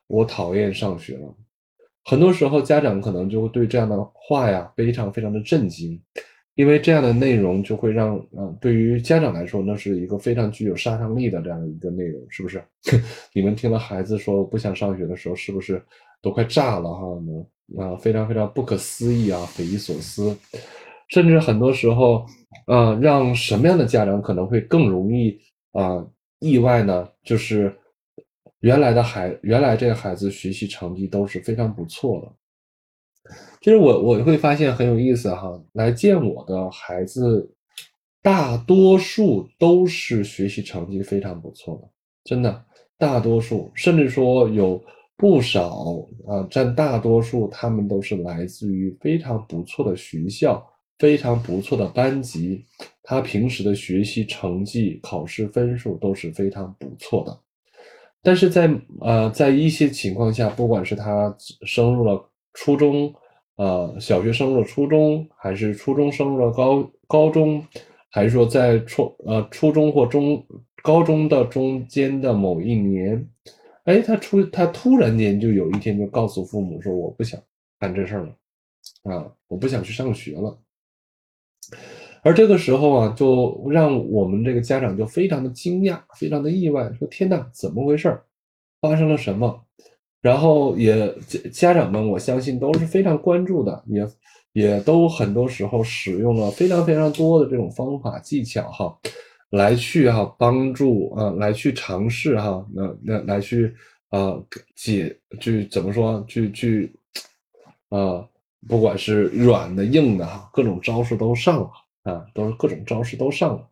[0.07, 1.35] 我讨厌上学了。
[2.05, 6.01] 很多时候，家长可能就会对这样的话呀，非常非常的震惊，
[6.57, 12.63] 因为这样的内容就会让啊，对于家长来说，那是一个非常具有杀伤力的这样的一个内容，是不是？
[13.33, 15.83] 你们听了孩子说不想上学的时候，是不是
[16.21, 17.07] 都快炸了哈？
[17.79, 20.37] 啊，非常非常不可思议啊，匪夷所思，
[21.09, 22.27] 甚至很多时候，
[22.67, 25.39] 啊，让什么样的家长可能会更容易
[25.73, 26.05] 啊
[26.41, 27.09] 意外呢？
[27.25, 27.75] 就是
[28.63, 33.33] 原来的孩，原来这个孩子学习成绩都是非常不错的。
[33.61, 37.55] 其实我我会发现很有意思哈，来见我的孩子，
[38.23, 41.89] 大多数都是学习成绩非常不错的，
[42.25, 42.65] 真的，
[42.99, 44.83] 大多数，甚至说有。
[45.15, 50.67] 不少啊，占大多数，他们都是来自于非常不错的学校，
[50.99, 52.65] 非常不错的班级，
[53.05, 57.41] 他平时的学习成绩、考试分数都是非常不错的。
[58.23, 63.13] 但是在呃，在一些情况下，不管是他升入了初中，
[63.57, 67.67] 呃，小学升入了初中，还是初中升入了高高中，
[68.11, 70.47] 还是说在初呃初中或中
[70.83, 73.29] 高中的中间的某一年，
[73.85, 77.41] 哎，他出他突然间就有一天就告诉父母说我不想
[77.79, 80.59] 干这事儿了，啊，我不想去上学了。
[82.23, 88.23] 而这个时候啊，就让我们这个家长就非常的惊讶，非常的意外，说天哪，怎么回事儿？
[88.81, 89.61] 发生了什么？
[90.21, 94.07] 然后也家家长们，我相信都是非常关注的，也
[94.53, 98.97] 也都很多时候使用了非常非常多的这种方法技巧哈，
[99.51, 103.75] 来去哈帮助啊，来去尝试哈，那那来去
[104.11, 104.41] 啊
[104.77, 106.25] 解去怎么说？
[106.29, 106.95] 去去
[107.89, 108.25] 啊，
[108.69, 111.71] 不管是软的硬的哈，各种招数都上了。
[112.03, 113.69] 啊，都是各种招式都上了，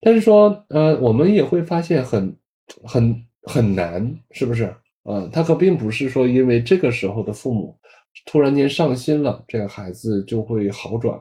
[0.00, 2.36] 但是说，呃，我们也会发现很
[2.84, 4.74] 很很难，是不是？
[5.04, 7.76] 呃，他可并不是说因为这个时候的父母
[8.24, 11.20] 突然间上心了，这个孩子就会好转。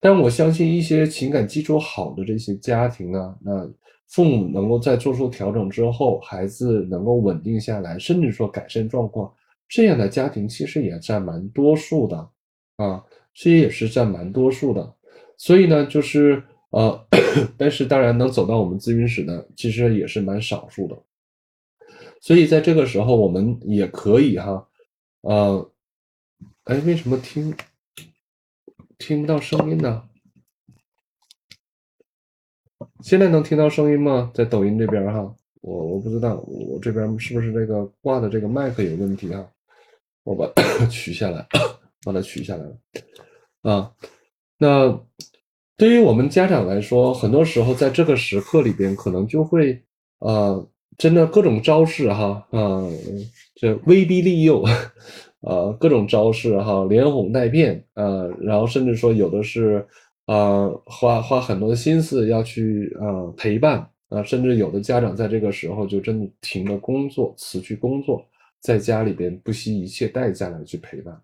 [0.00, 3.70] 但我相信一些情感基础好的这些家庭呢，那
[4.08, 9.32] 父母能够在做出调整之后，孩子能够稳定下来，甚至说改善状况，
[9.68, 12.16] 这样的家庭其实也占蛮多数的，
[12.76, 14.94] 啊，这也是占蛮多数的。
[15.36, 17.06] 所以呢，就是呃，
[17.58, 20.96] 但是当然能走到我们咨询室的，其实也是蛮少数的。
[22.20, 24.66] 所以在这个时候，我们也可以哈，
[25.20, 25.70] 呃，
[26.64, 27.54] 哎，为什么听
[28.98, 30.08] 听不到声音呢？
[33.02, 34.30] 现在能听到声音吗？
[34.34, 39.46] 在抖音这边哈，我我不知道我这边是不是这个挂的这个麦克有问题啊？
[40.22, 40.50] 我把
[40.88, 41.46] 取下来，
[42.02, 42.78] 把它取下来了
[43.62, 43.92] 啊。
[44.64, 44.98] 那
[45.76, 49.78] 对于我们家长来说，很多时候在这个时刻里边，可能就会
[50.20, 52.88] 呃，真的各种招式哈，啊，
[53.56, 54.64] 这威逼利诱，
[55.40, 59.86] 呃，各种招式哈，连哄带骗，呃，然后甚至说有的是
[60.26, 68.24] 呃，花花很多的心思要去呃陪伴啊，甚至有的家长在这个时候就真的停了工作，辞去工作，
[68.62, 71.20] 在家里边不惜一切代价来去陪伴。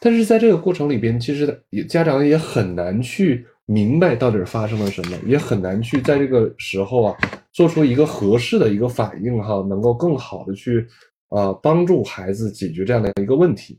[0.00, 7.16] 但是在这个过程里边，其实也家长也很难去明白到底发生了什么，也很难去在这个时候啊
[7.52, 10.86] 做出一个合适的一个反应哈，能够更好的去
[11.28, 13.78] 啊帮助孩子解决这样的一个问题。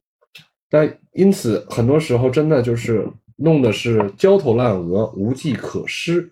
[0.70, 6.30] 但因此很多时候真的就是弄的是焦头烂额，无计可施。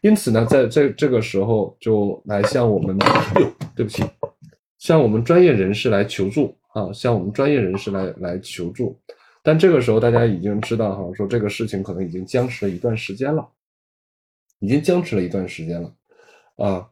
[0.00, 2.98] 因此呢，在在这个时候就来向我们，
[3.76, 4.02] 对不起，
[4.78, 8.98] 向我们专业人士来求助啊，向我们专业人士来来求助。
[9.46, 13.48] 但这个时候，大家已经知道哈，说这个事情可能已经僵持了一段时间了，
[14.58, 15.94] 已经僵持了一段时间了，
[16.56, 16.88] 啊，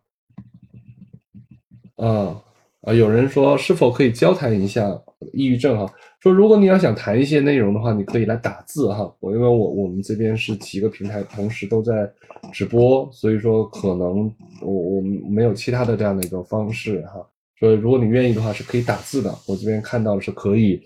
[1.97, 2.41] 啊
[2.83, 2.95] 啊！
[2.95, 4.89] 有人说是否可以交谈一下
[5.33, 5.93] 抑郁症哈？
[6.21, 9.13] 说如果你要想谈一些内容的话，你可以来打字哈。
[9.19, 12.09] 我因为我我们这边是几个平台同时都在
[12.53, 17.15] 直播，所以说可能我我们没有其他的这样的一个方式哈。
[17.59, 19.35] 所以如果你愿意的话，是可以打字的。
[19.49, 20.81] 我这边看到是可以。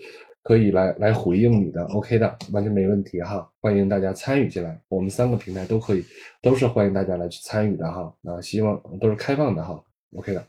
[0.49, 6.03] 可以来来回应你的，OK 的，完全没问题哈，欢迎大家参与进来，我们三个平台都可以，
[6.41, 9.79] 都是欢迎大家来去参与的哈，啊，希望都是开放的哈
[10.15, 10.43] ，OK 的，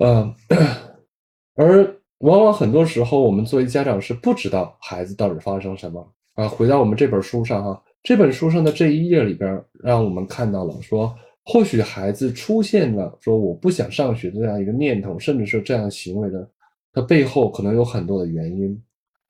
[0.00, 0.34] 嗯，
[1.56, 1.82] 而
[2.18, 16.46] 往往很多时候我们作为家长是不知道孩子到底发生什么啊，回到我们这本书上哈，这本书上的这一页里边，让我们看到了说，或许孩子出现了说我不想上学的这样一个念头，甚至是这样行为的。
[16.92, 18.82] 它背后可能有很多的原因，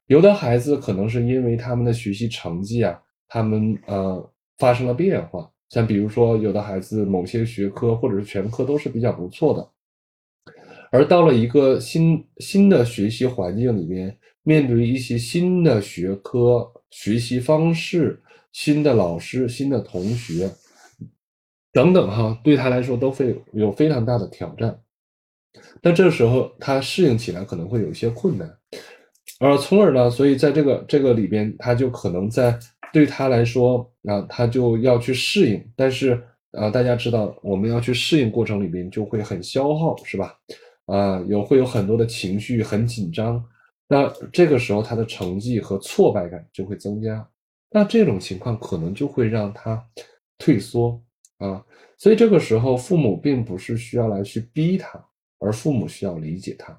[0.06, 9.70] 有的孩子可能是因为他们的学习成绩啊，他们呃发生了变化，像比如说有的孩子某些学科或者是全科都是比较不错的，
[10.90, 20.50] 而到了一个新新的学习环境里面，面对一些新的学科、学习方式、新的老师、新的同学
[21.70, 24.80] 等等哈，对他来说都会有非常大的挑战。
[25.82, 28.48] 那这时候，他适应起来可能会有一些困难，
[29.40, 32.58] 而从而呢，所以在这个这个里边，他就可能在
[32.92, 35.64] 对他来说啊，他就要去适应。
[35.76, 36.20] 但是
[36.52, 40.34] 啊，大家知道，我们要去适应过程里边就会很消耗，是吧？
[40.86, 43.42] 啊，有会有很多的情绪，很紧张。
[43.88, 47.26] 那这个时候，他的成绩和挫败感就会增加。
[47.70, 49.82] 那这种情况可能就会让他
[50.38, 51.00] 退缩
[51.38, 51.64] 啊。
[51.98, 55.02] 所以这个时候，父母并不是需要来去逼他。
[55.38, 56.78] 而父母需要理解他。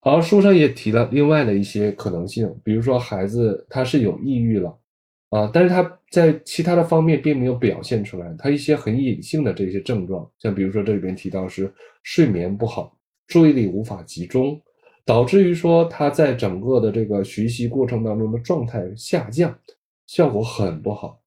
[0.00, 4.78] 好，书上也提了另外的一些可能性，比如说孩子他是有抑郁了，
[5.30, 11.72] 啊，但是他在其他的方面并没有表现出来，他一些很隐性的这些症状，像比如说这里边提到是
[12.04, 14.62] 睡眠不好，注意力无法集中，
[15.04, 19.58] 导致于说他在整个的这个学习过程当中的状态下降，
[20.06, 21.20] 效果很不好，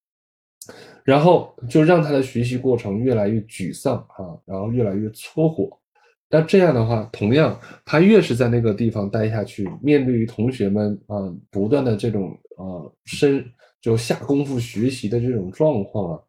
[1.03, 5.78] 然后就让他的学习过程越来越沮丧啊，然后越来越搓火。
[6.29, 13.43] 那这样的话，同样他越是在那个地方待下去，面对于同学们啊不断的这种啊深
[13.81, 16.19] 就下功夫学习的这种状况啊，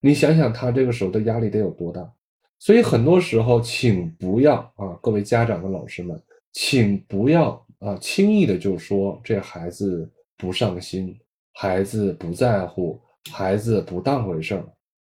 [0.00, 2.08] 你想想他这个时候的压力得有多大？
[2.60, 6.16] 所以很多时候，请不要啊，各位家长和老师们，
[6.52, 11.18] 请不要啊轻易的就说这孩子不上心，
[11.54, 13.00] 孩子不在乎，
[13.32, 14.64] 孩子不当回事儿，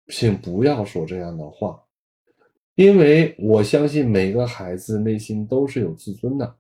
[0.10, 1.80] 请不要说这样的话。
[2.76, 6.56] 因为我相信每个孩子内心都是有自尊的，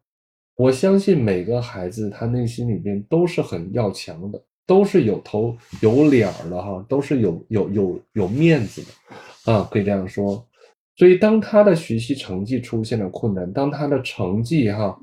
[0.55, 10.47] 我相信每个孩子他内心里边都是很要强的，都是有头有脸儿的哈，都是有有有有面子的啊，可以这样说。
[10.95, 14.97] 所以当他的学习成绩出现了困难，当他的成绩哈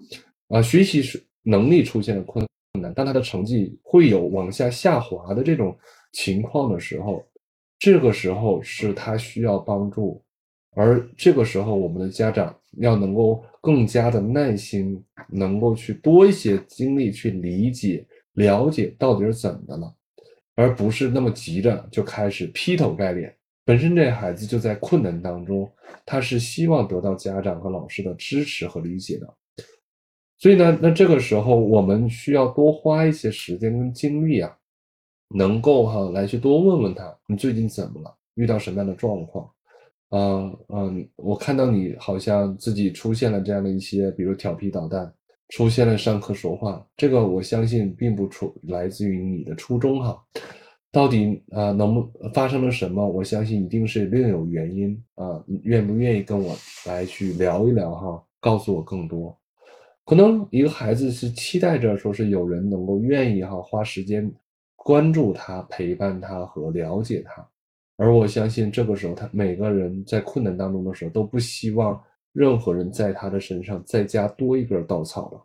[0.48, 1.02] 啊学习
[1.42, 2.42] 能力出现了困
[2.80, 5.76] 难，当他的成绩会有往下下滑的这种
[6.12, 7.22] 情况的时候，
[7.78, 10.24] 这个时候是他需要帮助。
[10.74, 19.94] 而这个时候，我们的家长要能够更加的耐心，能够去多一些精力去理解、了解到底是怎么的了，
[20.54, 23.34] 而不是那么急着就开始劈头盖脸。
[23.64, 25.70] 本身这孩子就在困难当中，
[26.04, 29.34] 他是希望得到家长和老师的支持和理解的。
[30.38, 34.56] 所以呢，那这个时候我们需要多花一些时间跟精力啊，
[35.36, 38.16] 能够哈来去多问问他，你最近怎么了？
[38.34, 39.48] 遇到什么样的状况？
[40.14, 45.10] 嗯嗯，我看到你好像自己出现了这样的一些，比如调皮捣蛋，
[45.48, 50.22] 出现了上课说话，这个我相信并不出来自于你的初衷哈。
[50.90, 53.08] 到底啊，能不发生了什么？
[53.08, 55.42] 我相信一定是另有原因啊。
[55.62, 56.54] 愿不愿意跟我
[56.84, 58.22] 来去聊一聊哈？
[58.38, 59.34] 告诉我更多。
[60.04, 64.30] 可能一个孩子是期待着说是有人能够愿意哈花时间
[64.76, 67.48] 关注他、陪伴他和了解他。
[68.02, 75.40] 而我相信，这个时候，他每个人在困难当中的时候，都不希望任何人在他的身上再加多一根稻草了，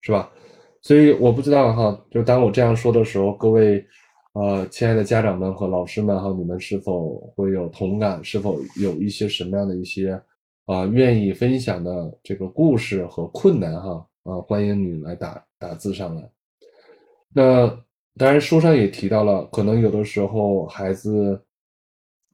[0.00, 0.32] 是吧？
[0.80, 3.86] 所以我不知道哈，就当我这样说的时候，各位，
[4.32, 8.24] 呃，亲爱的家长们和老师们哈，你们是否会有同感？
[8.24, 10.18] 是否有一些什么样的一些
[10.64, 14.06] 啊愿意分享的这个故事和困难哈？
[14.22, 16.30] 啊，欢迎你来打打字上来。
[17.30, 17.83] 那。
[18.16, 21.44] 当然，书上也提到了，可能有的时候孩子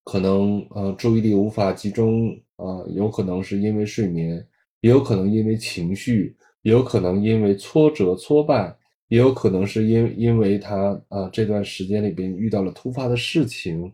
[0.05, 4.47] 可能呃注意力无法集中啊，有可能是因为睡眠，
[4.83, 8.77] 也有可能因为情绪，也有可能因为挫折挫败，
[9.09, 13.91] 也有可能是因因为他啊这段时间里边遇到了突发的事情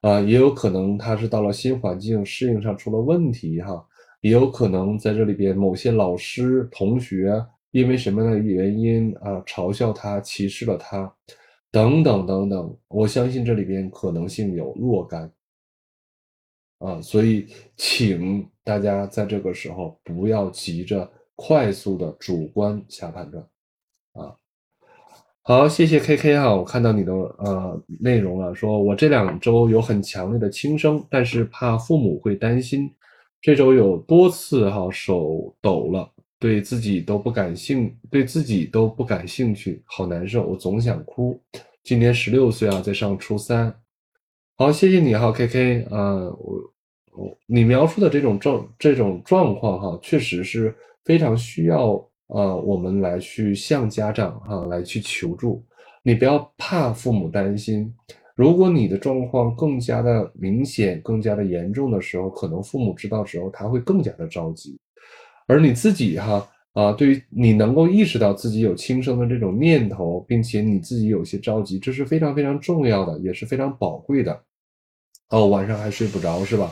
[0.00, 3.86] 啊，也有可能他是到了新环境适应上出了问题哈，
[4.22, 7.44] 也有可能在这里边某些老师同学。
[7.76, 9.38] 因为什么样的原因啊？
[9.44, 11.12] 嘲笑他，歧视了他，
[11.70, 12.74] 等等等等。
[12.88, 15.30] 我相信这里边可能性有若干
[16.78, 17.46] 啊，所以
[17.76, 23.46] 请大家在这个时候不要急着快速的主观下判断
[24.14, 24.34] 啊。
[25.42, 32.90] 好，谢谢 K K 哈，我看到你的呃内容了，说我这两周有很强烈的轻生，但是怕父母会担心，
[33.42, 36.10] 这周有多次哈手抖了。
[36.38, 41.40] 对自己都不感兴，对自己都不感兴趣，好难受，我总想哭。
[41.82, 43.74] 今年十六岁啊，在上初三。
[44.56, 46.74] 好，谢谢你哈，K K 啊，我
[47.12, 50.74] 我你描述的这种状这种状况哈，确实是
[51.04, 51.94] 非常需要
[52.26, 55.64] 啊，我们来去向家长哈来去求助。
[56.02, 57.92] 你不要怕父母担心，
[58.34, 64.78] 如果你的状况更加的明显、更加的严重的时候，可能父母知道时候他会更加的着急。
[65.46, 74.38] 而你自己哈啊，对于你能够意识到自己有轻生的这种念头，并且你自己有些着急，这是非常非常重要的，也是非常宝贵的。
[75.30, 76.70] 哦，晚上还睡不着是吧？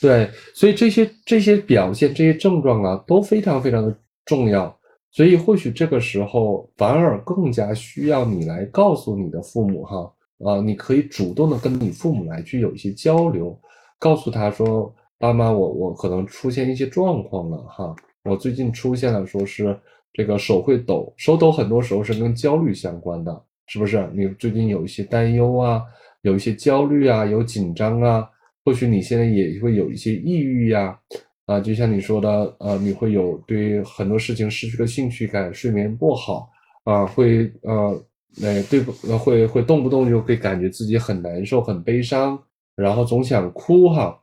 [0.00, 4.76] 对，所以这些这些表现、这些症状啊，都非常非常的重要。
[5.10, 10.12] 所以或许这个时候反而更加需要你来告诉你的父母哈
[10.44, 13.58] 啊，你可以主动的跟你父母来去有一些交流，
[13.98, 19.78] 告诉他说：“爸妈，我我可能出现一些状况了哈。”我最近出现了，说是
[20.12, 24.08] 这个手会抖，手抖很多时候是跟焦虑相关的，是不是？
[24.14, 25.82] 你最近有一些担忧啊，
[26.22, 28.28] 有一些焦虑啊，有紧张啊，
[28.64, 30.98] 或许你现在也会有一些抑郁呀，
[31.46, 36.50] 啊，就像你说的，呃，你会有对很多事情失去了兴趣感，睡眠不好，
[36.84, 38.04] 啊，会呃
[38.40, 42.38] 那对不会会动不动就会感觉自己很难受、很悲伤，
[42.76, 44.18] 然后总想哭哈。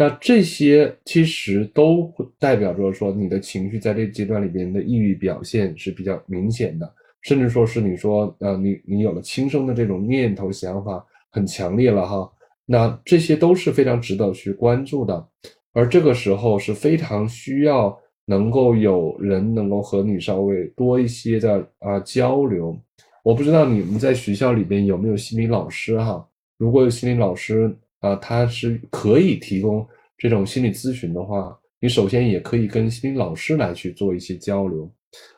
[0.00, 6.90] 那这些其实都代表着说你的情绪在这阶段里边的抑郁表现是比较明显的，
[7.20, 12.32] 甚至说是你说呃你你有了轻生的这种念头想法很强烈了哈。
[12.64, 15.28] 那这些都是非常值得去关注的，
[15.74, 17.94] 而这个时候是非常需要
[18.24, 22.74] 能够有人能够和你稍微多一些的啊交流。
[23.22, 26.26] 我不知道你们在学校里边有没有心理老师哈？
[26.56, 29.86] 如果有心理老师啊，他是可以提供
[30.18, 34.90] 这种心理咨询的话，你首先也可以跟心理老师来去做一些交流，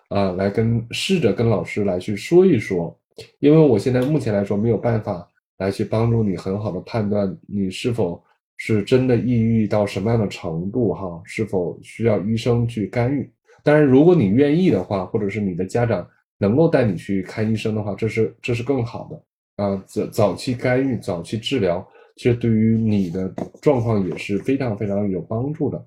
[0.09, 2.99] 啊，来跟试着跟老师来去说一说，
[3.39, 8.23] 因为我现在目前来说没有办法来去帮助你很好的判断你是否
[8.57, 13.31] 是真的抑郁到什么样的程度哈，是否需要医生去干预。
[13.63, 16.09] 当然，如果你愿意的话，或者是你的家长。
[16.39, 19.81] 能够带你去看医生的话，这是这是更好的啊！
[19.87, 25.87] 早早期干预、早期治疗，其实对于你的状况也是非常非常有帮助的。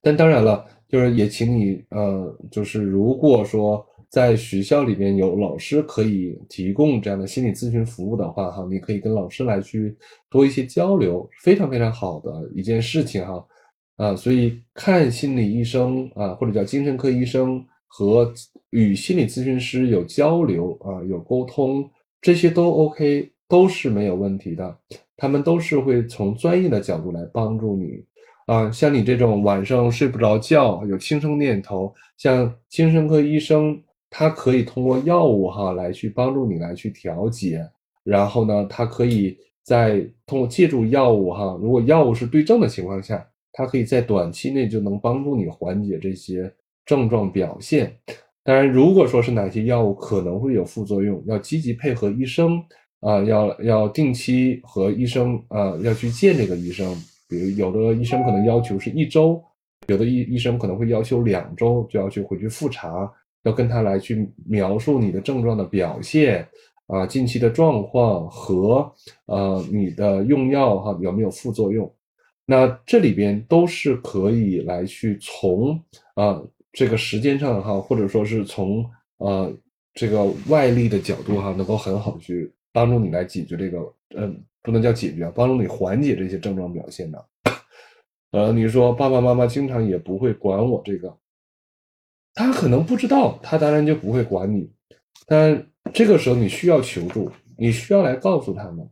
[0.00, 9.96] 但当然了，就是也请你呃，就是如果说在学校里边有老师可以提供这样的心理咨询服务的话，哈，你可以跟老师来去
[10.30, 13.46] 多一些交流，非常非常好的一件事情哈
[13.96, 14.16] 啊！
[14.16, 17.64] 所以看心理医生啊，或者叫精神科医生。
[17.94, 18.32] 和
[18.70, 21.90] 与心理咨询师有交流啊，有沟通，
[22.22, 24.78] 这些都 OK，都是没有问题的。
[25.18, 28.02] 他们都是会从专业的角度来帮助你
[28.46, 28.70] 啊。
[28.70, 33.78] 像你这种晚上睡不着觉，有轻生念头，像精神科医生，
[34.08, 37.60] 他可以通过药物哈来去帮助你来去调节。
[38.02, 43.22] 然后呢，他可以在通过借助药物哈，如果药物是对症的情况下，
[43.52, 46.50] 他可以在短期内就能帮助你缓解这些。
[46.84, 47.96] 症状表现，
[48.42, 52.60] 当然，如果说是哪些药物可能会有副作用，要积极配合医生
[53.02, 56.96] 啊，要要定期和医生啊要去见这个医生。
[57.28, 59.42] 比如有的医生可能要求是一周，
[59.88, 63.10] 有的医医生可能会要求两周就要去回去复查，
[63.42, 66.48] 要跟他来去描述你的症状的表现
[66.86, 68.90] 啊，近期的状况和
[69.26, 71.92] 呃你的用药哈有没有副作用，
[72.46, 75.78] 那这里边都是可以来去从
[76.14, 76.42] 啊。
[76.74, 78.82] 这个时间上哈，或者说是从
[79.18, 79.52] 呃
[79.92, 83.78] 这个外力的角度哈，能够很好的去帮助你来解决这个，
[84.16, 87.24] 嗯，不能叫解决，帮助你缓解这些症状表现的。
[88.32, 91.14] 呃，你说爸爸妈妈经常也不会管我这个，
[92.34, 94.70] 他可能不知道，他当然就不会管你。
[95.26, 98.88] 但这个时候你需要求助，你需要来告诉他们，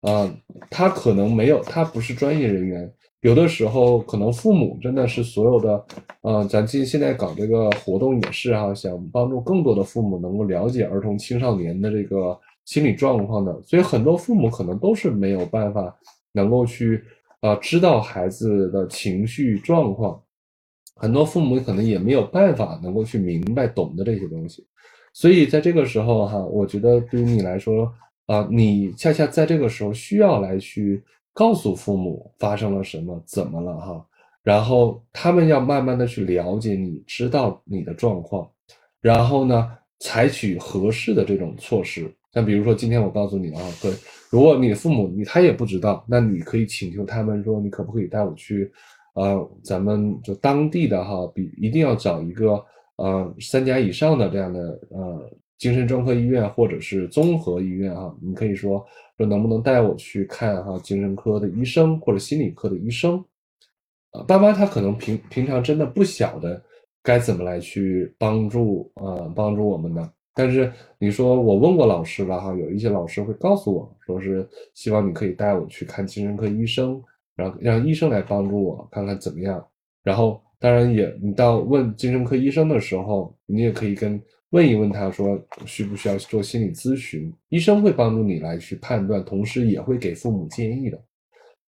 [0.00, 0.34] 啊，
[0.70, 2.90] 他可能没有，他不是专业人员。
[3.20, 5.86] 有的时候，可能父母真的是所有的，
[6.22, 12.38] 呃，咱今现在搞这个活动也是哈，想帮助更多的父母能够了解儿童青少年的这个
[12.68, 15.96] 心理状况的，所以很多父母可能都是没有办法
[16.32, 17.02] 能够去，
[17.40, 20.22] 啊，知道孩子的情绪状况，
[20.96, 24.66] 很多父母可能也没有办法能够去明白懂得这些东西，
[25.14, 27.90] 所以在这个时候哈，我觉得对于你来说，
[28.26, 31.02] 啊，你恰恰在这个时候需要来去。
[31.34, 34.04] 告诉父母发生了什么，怎么了哈？
[34.42, 38.50] 然后他们要慢慢的去了解你，知道你的状况，
[39.00, 42.12] 然后呢，采取合适的这种措施。
[42.32, 43.92] 像比如说，今天我告诉你啊，对，
[44.30, 48.70] 如果你的父母你他也不知道，那你可以请求他们说，你可不可以带我去，
[49.14, 52.64] 呃，咱们就当地的哈，比一定要找一个
[52.96, 54.60] 呃三甲以上的这样的
[54.90, 58.84] 呃精神专科医院或者是综合医院啊，你可以说。
[59.16, 63.18] 说能不能带我去看哈精神科的医生或者心理科的医生？
[64.12, 66.62] 啊，爸妈他可能平平常真的不晓得
[67.02, 70.08] 该怎么来去帮助啊帮助我们的。
[70.38, 77.02] 但是你说我问过老师了哈，有一些老师会告诉我说是希望你可以带我去看精神科医生，
[77.34, 79.66] 然后让医生来帮助我看看怎么样。
[80.04, 84.22] 然后当然也你到问精神科医生的时候，你也可以跟。
[84.50, 90.98] 问一问他说需不需要做心理咨询，医生会帮助你来去判断，同时也会给父母建议的。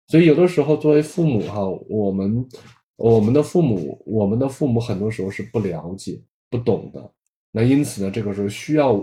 [0.06, 1.60] 所以有的时候作为父母哈，
[1.90, 2.48] 我们
[2.96, 6.18] 我们的父母，我们的父母很多时候是不了解、
[6.48, 7.12] 不懂的。
[7.51, 8.94] 那因此呢，这个时候需要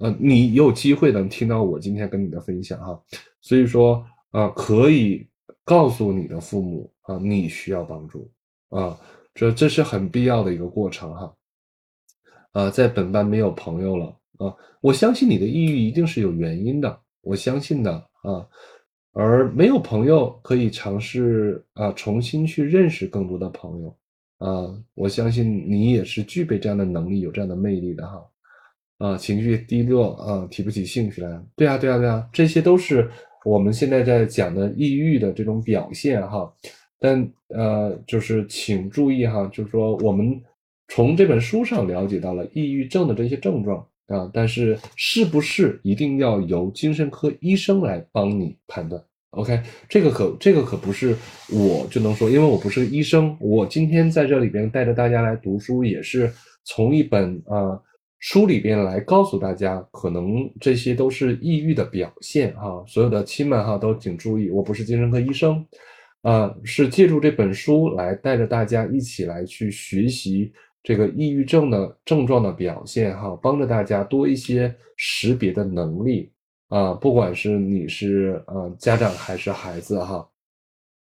[0.00, 3.02] 呃，你有机会能听到我今天跟你的分享哈。
[3.40, 5.28] 所以说啊，可以
[5.64, 8.30] 告诉你的父母啊，你需要帮助
[8.68, 8.98] 啊，
[9.34, 11.34] 这这是很必要的一个过程哈。
[12.52, 14.06] 啊，在本班没有朋友了
[14.38, 14.54] 啊！
[14.80, 18.46] 我相信你的抑郁一定是有原因的，我相信的啊。
[19.12, 23.97] 而没有朋友可以尝试啊，重新去认识更多的朋友
[24.38, 24.74] 啊。
[24.94, 28.24] 我相信你也是具备这样的能力，有这样的魅力的哈。
[28.98, 31.40] 啊，情绪低落啊，提不起兴趣来。
[31.54, 33.08] 对啊，对啊，对啊，这些都是
[33.44, 36.52] 我们现在在讲的抑郁的这种表现哈。
[36.98, 40.42] 但呃，就是请注意哈，就是说我们
[40.88, 51.16] 从这本书上了解到了抑郁症的这些症状啊，但是是不是一定要由精神科医生来帮你判断？OK，这个可这个可不是
[51.50, 56.32] 我就能说，因为我不是医生，我今天在这里边带着大家来读书，也是
[56.64, 57.80] 从一本啊。
[58.20, 62.82] 书里边来告诉大家，可能这些都是抑郁的表现哈。
[62.84, 65.64] 所有的亲们哈都请注意，我不是精神科医生，
[66.22, 70.52] 啊，是借助这本书来带着大家一起来去学习
[70.82, 76.32] 这个抑郁症的症状的表现哈，帮着大家多一些识别的能力
[76.68, 76.94] 啊。
[76.94, 80.28] 不管是你是呃家长还是孩子哈，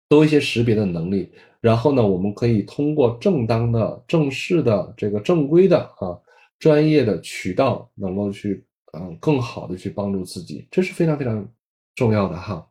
[0.09, 1.31] 多一些识别的能力。
[1.59, 6.17] 然后呢，我们可以通过正当的、正式的这个正规的啊。
[6.59, 8.65] 专业的渠道能够去，
[8.97, 11.47] 嗯，更好的去帮助自己，这是非常非常
[11.93, 12.67] 重要的哈。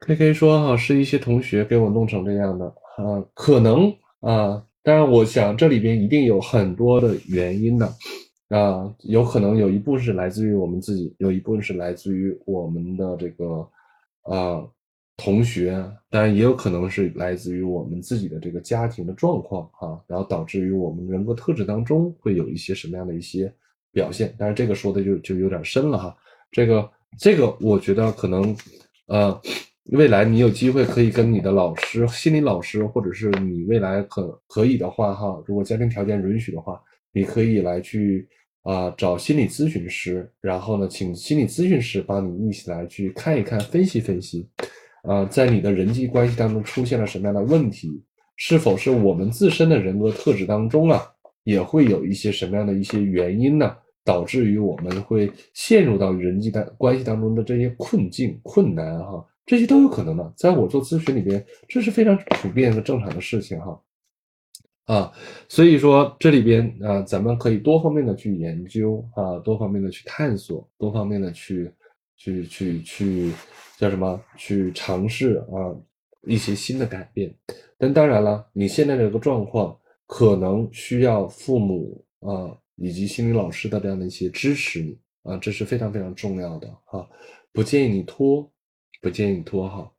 [0.00, 3.90] K K 说哈，是一些同学给我弄成这样的啊，可能
[4.20, 7.90] 啊，当然我想这里边一定有很多的原因的，
[8.48, 13.68] 啊有可能有一部分是来自于我们自己，有一部分是来自于我们的这个
[14.22, 14.66] 啊。
[15.16, 15.70] 同学，
[16.10, 23.54] 当然也有可能是来自于我们自己的这个家庭的状况啊，然后导致于我们人格特质当中会有一些什么样的一些
[23.92, 24.34] 表现。
[24.36, 26.16] 但是这个说的就就有点深了哈。
[26.50, 28.56] 这个这个，我觉得可能
[29.06, 29.40] 呃，
[29.92, 36.82] 未来你有机会可以跟你的老师、心理老师，或者是你未来可可以的话哈，如果家庭条件允许的话，
[37.14, 38.28] 你可以来去
[38.64, 44.46] 啊找心理咨询师，然后呢，请心理咨询师帮你一起来去看一看、分析分析。
[45.04, 48.02] 啊，在你的人际关系当中出现了什么样的问题？
[48.36, 51.00] 是否是我们自身的人格特质当中啊，
[51.44, 53.76] 也会有一些什么样的一些原因呢？
[54.02, 60.32] 导致于我们会陷入到人际当关系当中的这些困境、困难哈，这些都有可能的。
[60.36, 63.80] 在我做咨询里边，这是非常普遍和正常的事情哈。
[64.84, 65.12] 啊
[65.48, 71.72] 所以说这里边啊，咱们可以多方面的去研究啊，多方面的去探索，多方面的去。
[72.16, 73.32] 去去去，
[73.76, 74.18] 叫什么？
[74.36, 75.74] 去尝试啊
[76.22, 77.34] 一些新的改变。
[77.76, 79.76] 但当然了，你现在这个状况
[80.06, 87.06] 可能需要父母啊以及心理老师的这样的一些支持啊，这是非常非常重要的哈。
[87.52, 88.48] 不建议你拖，
[89.02, 89.92] 不建议你拖哈。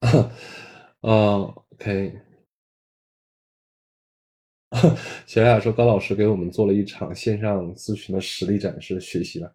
[1.00, 2.29] 啊，OK。
[5.26, 9.52] 小雅说：“高老师给我们做了一场线上咨询的实力展示，学习了，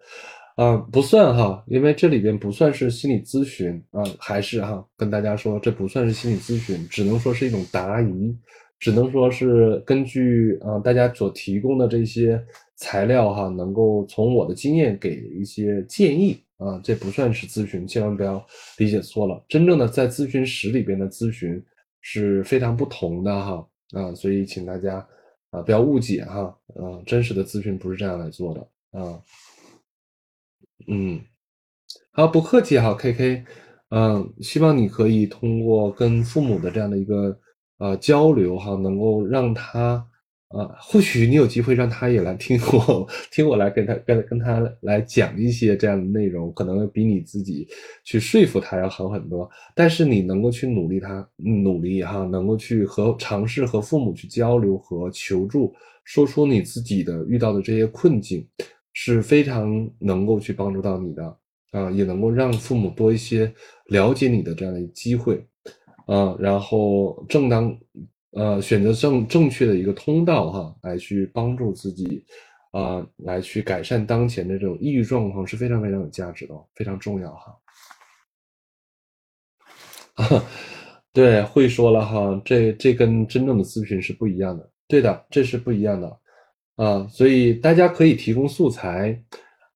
[0.58, 8.38] 啊，不算哈，因为这里边不算是心理咨询啊，还是哈，跟大家说，这不算是心理咨询，只能说是一种答疑，
[8.78, 12.44] 只能说是根据啊大家所提供的这些
[12.76, 18.46] 材料哈，能够从我的经验给一些建议啊，这不算是咨询，千万不要
[18.78, 21.64] 理解错了，真正的在咨询室里边的咨询
[22.02, 23.66] 是非常不同的哈。”
[23.96, 25.08] 啊，所以请大家
[25.50, 26.42] 啊不要误解哈，
[26.76, 29.24] 啊，真实的咨询不是这样来做的啊，
[30.88, 31.20] 嗯，
[32.12, 33.46] 好，不客气哈，K K，
[33.90, 37.40] 嗯，希望你可以通过跟父母的这样的一个
[37.78, 40.08] 呃交流哈，能够让他。
[40.56, 47.68] 啊，或许你有机会让他也来听我，听我来跟他跟跟他来讲一些这样的内容，可能比你自己
[48.06, 49.50] 去说服他要好很多。
[49.76, 55.76] 但是你能够去努力，他努力哈，能够去和尝试和父母去交流和求助，
[56.06, 58.48] 说出你自己的遇到的这些困境，
[58.94, 61.38] 是非常能够去帮助到你的
[61.72, 63.54] 啊，也能够让父母多一些
[63.88, 65.46] 了解你的这样的机会
[66.08, 67.78] 啊，然后正当。
[68.36, 72.22] 呃，选择正正确的一个通道哈，来去帮助自己，
[72.72, 77.56] 啊，来去改善当前的这种抑郁状况是非常非常有价值的，非常重要哈。
[81.14, 86.20] 对，会说了哈，这这跟真正的咨询是不一样的，对的，这是不一样的
[86.76, 89.18] 啊，所以大家可以提供素材，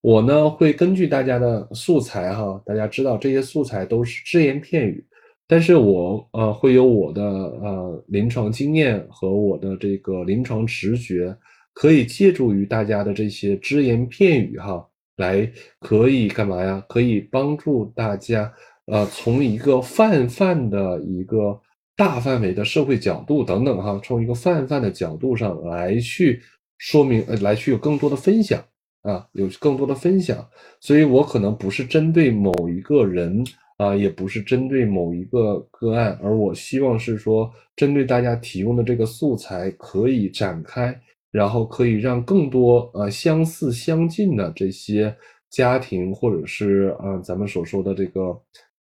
[0.02, 5.06] 我呢会根据大家的素材哈，大家知道这些素材都是只言片语。
[5.52, 11.36] 但是我呃会有我的呃临床经验和我的这个临床直觉，
[11.74, 14.88] 可以借助于大家的这些只言片语哈，
[15.18, 16.86] 来可以干嘛呀？
[16.88, 18.54] 可以帮助大家
[18.86, 21.60] 呃从一个泛泛的一个
[21.96, 26.40] 大范围的社会角度等等哈，从一个泛泛的角度上来去
[26.78, 28.64] 说明呃来去有更多的分享
[29.02, 30.48] 啊，有更多的分享，
[30.80, 33.44] 所以我可能不是针对某一个人。
[33.80, 40.94] 啊，也不是针对某一个个案，而我希望是说，针对大家提供的这个素材，可以展开
[41.32, 45.16] 然后可以让更多呃相似相近的这些
[45.50, 48.38] 家庭或者是呃咱们所说的这个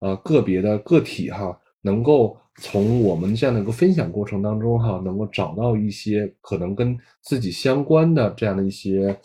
[0.01, 9.17] 呃个别的个体哈，能够从我们这样的一个分享过程当中哈，能够找到一些可能跟自己相关的这样的一些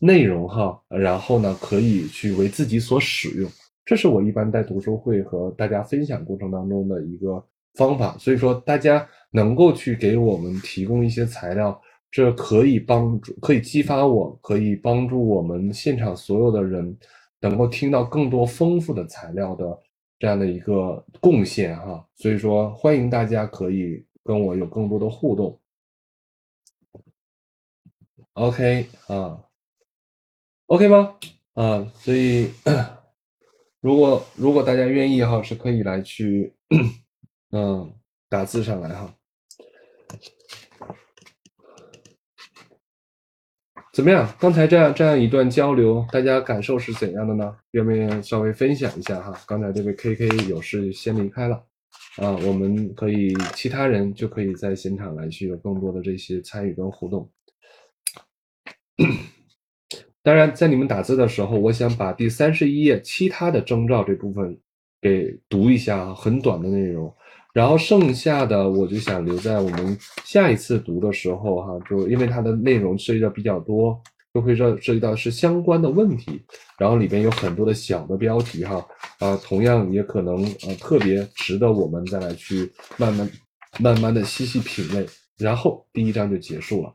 [0.00, 3.50] 内容哈，然后呢可以去为自己所使用。
[3.84, 11.78] 这是我一般在读书会和大家分享过程当中的一个方法，所以说大家能够去给我们提供一些材料，
[12.10, 16.96] 这可以帮助，可以激发我，可以帮助我们现场所有的人
[17.40, 19.78] 能够听到更多丰富的材料的
[20.18, 22.06] 这样的一个贡献哈。
[22.14, 25.60] 所以说欢迎大家可以跟我有更多的互动。
[28.32, 29.44] OK 啊
[30.66, 31.16] ，OK 吗？
[31.52, 32.50] 啊，所以。
[33.84, 36.54] 如果如果大家愿意哈，是可以来去，
[37.52, 37.92] 嗯，
[38.30, 39.14] 打字上来哈。
[43.92, 44.26] 怎么样？
[44.40, 47.54] 刚才这样这样一段交流，大家感受是怎样的呢？
[47.72, 49.38] 愿不愿意稍微分享一下哈？
[49.46, 51.56] 刚才这位 K K 有事先离开了，
[52.16, 57.30] 啊，我们可以其他人就可以在现场来去有更多的这些参与跟互动。
[60.24, 64.58] 当然，在你们打字的时候，我想把第三十一页其他的征兆这部分
[65.02, 67.14] 给读一下啊，很短的内容。
[67.52, 74.00] 然后剩下的我就想留在我们下一次读的时候，哈，就因为它的内容涉及的比较多，
[74.32, 76.40] 就会涉涉及到是相关的问题。
[76.78, 78.82] 然后里边有很多的小的标题，哈，
[79.18, 83.30] 啊，同样也可能呃特别值得我们再来去慢慢
[83.78, 85.06] 慢慢的细细品味。
[85.36, 86.94] 然后第一章就结束了。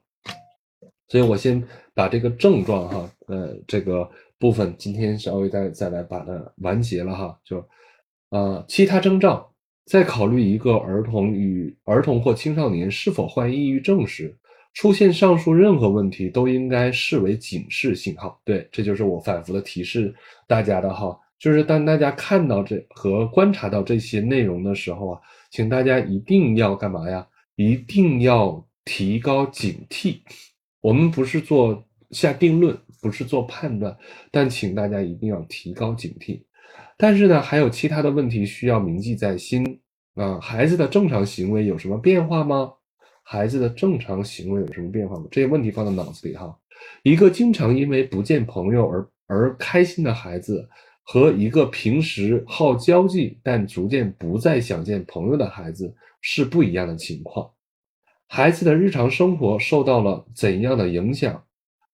[1.09, 1.61] 所以我先
[1.93, 7.67] 把这个症状哈，呃，这个部分今天稍微再再来把它完结了哈，就，
[8.29, 9.51] 啊，其他征兆，
[9.85, 14.37] 在考虑一个儿童与儿童或青少年是否患抑郁症时，
[14.75, 18.39] 出现上述任何问题都应该视为警示信号。
[18.45, 20.13] 对，这就是我反复的提示
[20.47, 27.27] 大家的哈，就是当大家看到这和观察到这些内容的时候啊，请大家一定要干嘛呀？
[27.55, 30.19] 一定要提高警惕。
[30.81, 33.95] 我们不是做下定论，不是做判断，
[34.31, 36.41] 但请大家一定要提高警惕。
[36.97, 39.79] 但是呢，还有其他的问题需要铭记在心
[40.15, 40.39] 啊。
[40.39, 42.73] 孩子的正常行为有什么变化吗？
[43.23, 45.25] 孩子的正常行为有什么变化吗？
[45.29, 46.57] 这些问题放在脑子里哈。
[47.03, 50.67] 一个经常因为不见朋友而而开心的孩子，
[51.03, 57.49] 和一个平时好交际但逐渐不再想见朋友的孩子是不一样的情况。
[58.31, 61.43] 孩子的日常生活受到了怎样的影响？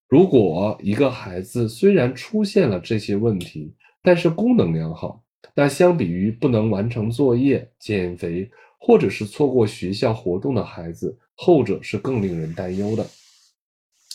[0.06, 5.24] 如果一个孩子虽然出现了这些问题，但是功能良好，
[5.54, 13.06] 那相比于不能完成作业、减肥或者是错过学校活动的孩子，后者是更令人担忧的。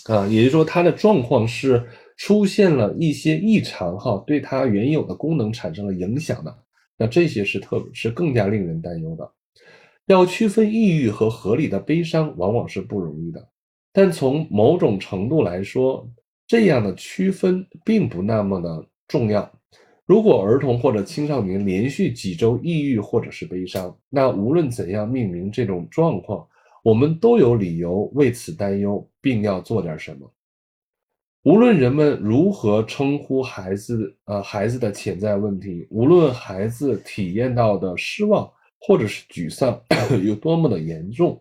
[0.05, 1.83] 啊，也就是说，他的状况是
[2.17, 6.55] 出现了一些异常，哈，对他原有的功能产生了影响的。
[6.97, 9.31] 那这些是特是更加令人担忧的。
[10.11, 13.47] 要区分抑郁和合理的悲伤，往往是不容易的。
[13.93, 16.07] 但从某种程度来说，
[16.45, 19.49] 这样的区分并不那么的重要。
[20.05, 26.45] 如果儿童或者青少年连续几周抑郁或者是悲伤，那无论怎样命名这种状况，
[26.83, 30.29] 我们都有理由为此担忧，并要做点什么。
[31.43, 38.51] 无论人们如何称呼孩子，呃，孩子的潜在问题，无论孩子体验到的失望。
[38.83, 39.79] 或者是沮丧
[40.23, 41.39] 有多么的严重，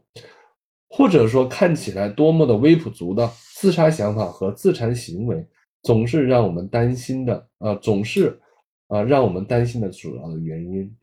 [0.90, 5.46] 或者说看起来多么的微不足道，自杀想法和自残行为
[5.82, 8.38] 总是让我们担心的啊，总是
[8.88, 10.94] 啊让我们担心的主要的原因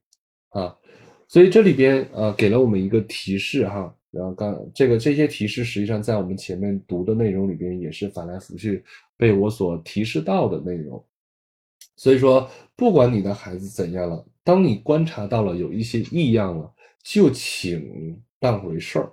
[0.50, 0.78] 啊，
[1.28, 8.84] 所以这里边呃给了我们一个提示哈，然后刚这个这些提示实际上在我们前面读的内容里边也是反来覆去
[9.18, 11.04] 被我所提示到的内容，
[11.96, 14.24] 所以说不管你的孩子怎样了。
[14.48, 16.74] 当你观察到了有一些异样了，
[17.04, 19.12] 就请当回事儿，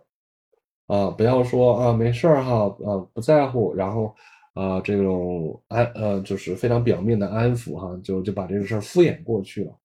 [0.87, 4.15] 啊，不要说啊没事儿哈，啊不在乎，然后
[4.53, 9.77] 啊这种安呃就是非常表面的安抚哈，就就把这个事儿敷衍过去了。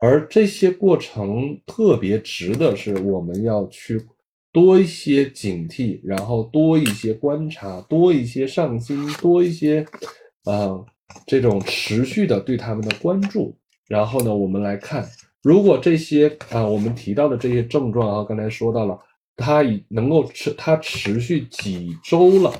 [0.00, 4.04] 而这些过程特别值得是我们要去
[4.52, 9.86] 多一些警惕，然后多一些观察，多一些上心，多一些
[10.42, 10.84] 啊
[11.24, 13.56] 这种持续的对他们的关注。
[13.88, 15.08] 然后呢，我们来看，
[15.42, 18.96] 如果这些啊，我们提到的这些症状啊，刚才说到了，
[19.34, 22.52] 它已能够持，它持续几周了，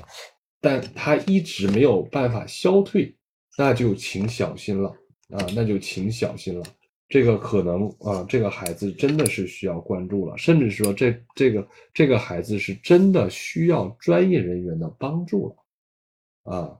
[0.59, 3.15] 但它一直没有办法消退，
[3.57, 4.89] 那就请小心了
[5.29, 6.65] 啊，那就请小心了。
[7.07, 16.77] 这个可能啊，这个孩子真的是需要关注了，甚至说这这个这个孩子是真的需要专业人员的帮助了，啊，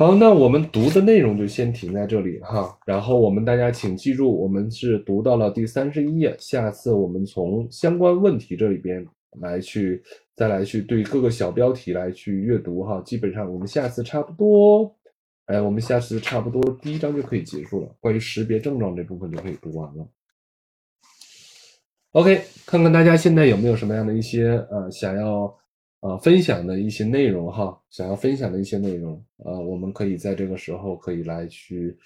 [0.00, 9.06] 好，那我们读的内容就先停在这里哈，然后我们大家请记住，我们是读到了第三十一页，下次我们从相关问题这里边
[9.40, 10.02] 来去
[10.34, 14.90] 再来去对各个小标题来去阅读哈，基本上我们下次差不多。
[15.44, 20.08] 哎，我们下次差不多第一章就可以结束了，关于识别症状这部分就可以读完了。
[22.12, 25.54] OK，看看大家现在有没有什么样的一些呃想要
[26.00, 31.96] 呃分享的一些内容哈，想要分享的一些内容呃，我们可以在这个时候可以来去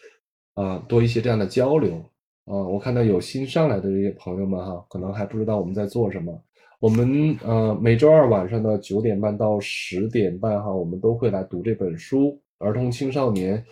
[0.54, 1.96] 啊多一些这样的交流
[2.44, 2.54] 啊。
[2.54, 6.38] 我看到有新上来的这些朋友们哈，可能还不知道我们在做什么。
[6.80, 12.38] 我们呃每周二晚上的九点半到十点半哈，我们都会来读这本书。
[12.58, 13.62] 儿童青少年，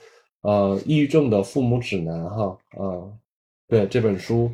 [0.43, 3.09] 呃，抑郁症的父母指南，哈，啊，
[3.69, 4.51] 对这本书，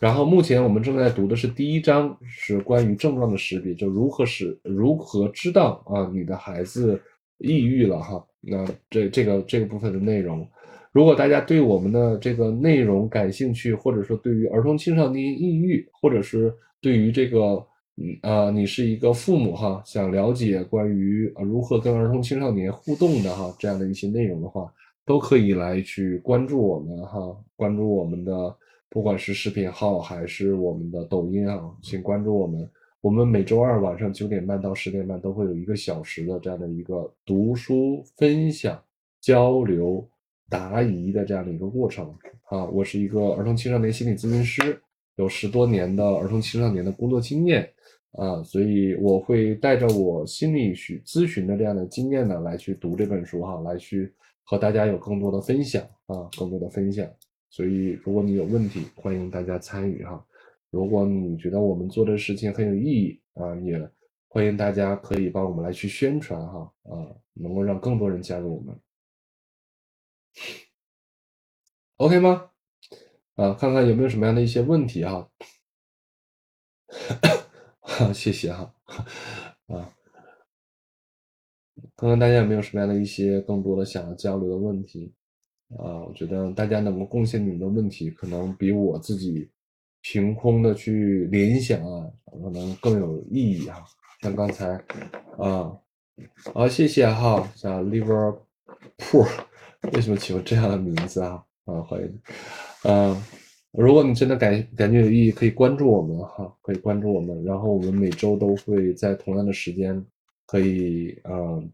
[0.00, 7.00] 然后目前我们正在读的是第一章，是关于症状的识别，就如何使如何知道啊，你的孩子
[7.38, 10.46] 抑郁了，哈，那这这个这个部分的内容，
[10.92, 17.64] 如果大家对我们的这个内容感兴趣，或者说对于儿童青少年抑郁，或者是对于这个。
[18.00, 24.72] 嗯啊，你是一个父母哈，想了解关于如何跟儿童青少年互动的哈这样的一些内容的话，
[25.04, 28.56] 都可以来去关注我们哈，关注我们的
[28.90, 32.68] 不管是视频号还是我们的抖音啊，请关注我们。
[33.00, 38.82] 我们每周二晚上九点半到十点半都会有一个小时的这样的一个读书分享、
[39.20, 40.04] 交流、
[40.48, 42.12] 答疑的这样的一个过程
[42.48, 42.64] 啊。
[42.64, 44.80] 我是一个儿童青少年心理咨询师，
[45.16, 47.70] 有十多年的儿童青少年的工作经验。
[48.12, 54.12] 啊，所以我会带着我心理学咨询的这样的经验呢，来去读这本书哈，来去
[54.42, 57.06] 和大家有更多的分享啊，更多的分享。
[57.50, 60.24] 所以如果你有问题，欢迎大家参与哈。
[60.70, 63.90] 如果你觉得我们做的事情很有意义啊，也
[64.28, 66.92] 欢迎大家可以帮我们来去宣传哈啊，
[67.32, 68.78] 能够让更多人加入我们。
[71.96, 72.50] OK 吗？
[73.36, 75.30] 啊，看看有没有什么样的一些问题哈。
[77.80, 78.74] 哈，谢谢哈，
[79.66, 79.96] 啊，
[81.96, 85.14] 看看大家有没有什么样的一些更多的想要交流的问题
[85.76, 86.04] 啊？
[86.06, 89.50] 我觉得大家能够贡献你们的问题，可能比我自己
[90.02, 93.84] 凭空的去联想啊，可能更有意义哈。
[94.22, 94.68] 像刚才
[95.38, 95.76] 啊，
[96.54, 99.28] 好，谢谢哈，像 Liverpool，
[99.92, 101.44] 为什么起个这样的名字啊？
[101.64, 102.20] 啊，欢迎，
[102.84, 103.22] 嗯。
[103.70, 107.44] 如果你真的感感觉有意义，可以关注我们哈，可以关注我们。
[107.44, 110.02] 然后我们每周都会在同样的时间，
[110.46, 111.70] 可以嗯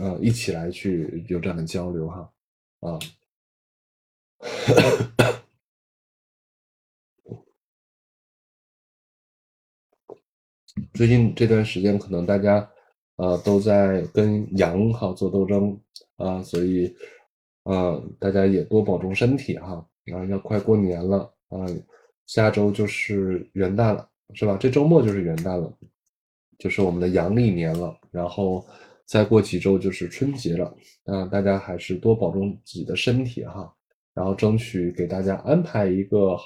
[0.00, 2.28] 呃一起来去有这样的交流哈
[2.80, 2.98] 啊。
[10.94, 12.70] 最近这段时间，可能大家
[13.16, 15.80] 呃都在跟羊哈做斗争
[16.16, 16.94] 啊，所以
[17.62, 19.86] 啊大家也多保重身体哈。
[20.12, 21.64] 啊，要快过年了啊！
[22.26, 24.56] 下周就是元旦了，是吧？
[24.58, 25.72] 这周末就是元旦了，
[26.58, 27.96] 就是我们的阳历年了。
[28.10, 28.66] 然后
[29.10, 30.72] 再过几周就是春节了
[31.06, 31.26] 啊！
[31.26, 33.74] 大家还是多保重自己的身体哈，
[34.14, 36.38] 然后争取给大家安排一个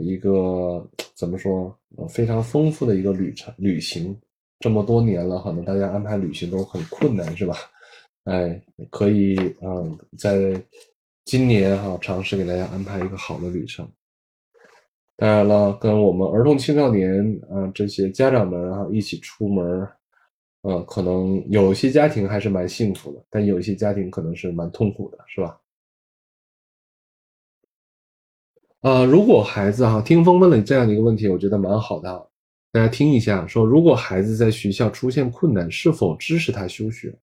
[0.00, 4.18] 一个怎么说呃非常丰富的一个旅程旅行。
[4.60, 7.54] 这么多年了，可能大家安排旅行都很困难，是吧？
[8.24, 8.58] 哎，
[8.90, 10.60] 可以嗯，在。
[11.24, 13.88] 今年哈，尝试给大家安排一个好的旅程。
[15.16, 19.88] 当然了，跟我们儿童青少年啊这些家长们啊一起出门，
[20.62, 25.60] 呃，可能有些家庭还是蛮幸福的，但有一些家庭可能是蛮痛苦的，是吧？
[28.80, 32.28] 啊，如果孩子哈，听风问了你这样的一个问题，我觉得蛮好的，
[32.72, 37.14] 大家听一下，说如果孩子在学校出现困难，是否支持他休学？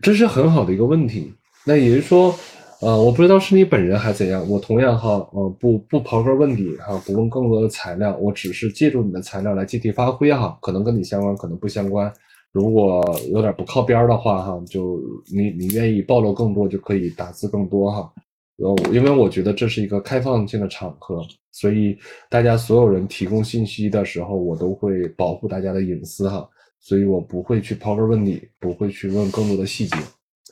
[0.00, 1.34] 这是很好的一个问题。
[1.64, 2.34] 那也就是说。
[2.80, 12.10] 呃，我不知道是你本人还是怎样，我同样哈，呃，不不刨根问底哈，不问更多的材料，我只是借助你的材料来借题发挥哈，可能跟你相关，可能不相关。
[12.52, 14.98] 如果有点不靠边的话哈，就
[15.30, 18.10] 你你愿意暴露更多，就可以打字更多哈。
[18.56, 21.22] 呃，因为我觉得这是一个开放性的场合，
[21.52, 21.98] 所以
[22.30, 26.48] 大家所有人提供信息的时候，我都会保护大家的隐私哈，
[26.80, 29.96] 所以我不会去刨根问底，不会去问更多的细节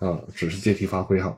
[0.00, 1.34] 啊，只是借题发挥哈。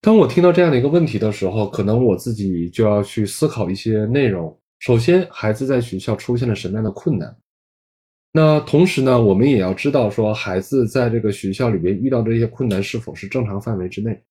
[0.00, 4.56] 当我听到这样的一个问题的时候，可能我自己就要去思考一些内容。
[4.78, 7.36] 首先，孩子在学校出现了什么样的困难？
[8.32, 14.22] 那同时呢，我们也要知道说，孩子在这个学校里边遇到这些困难是否是正常范围之内？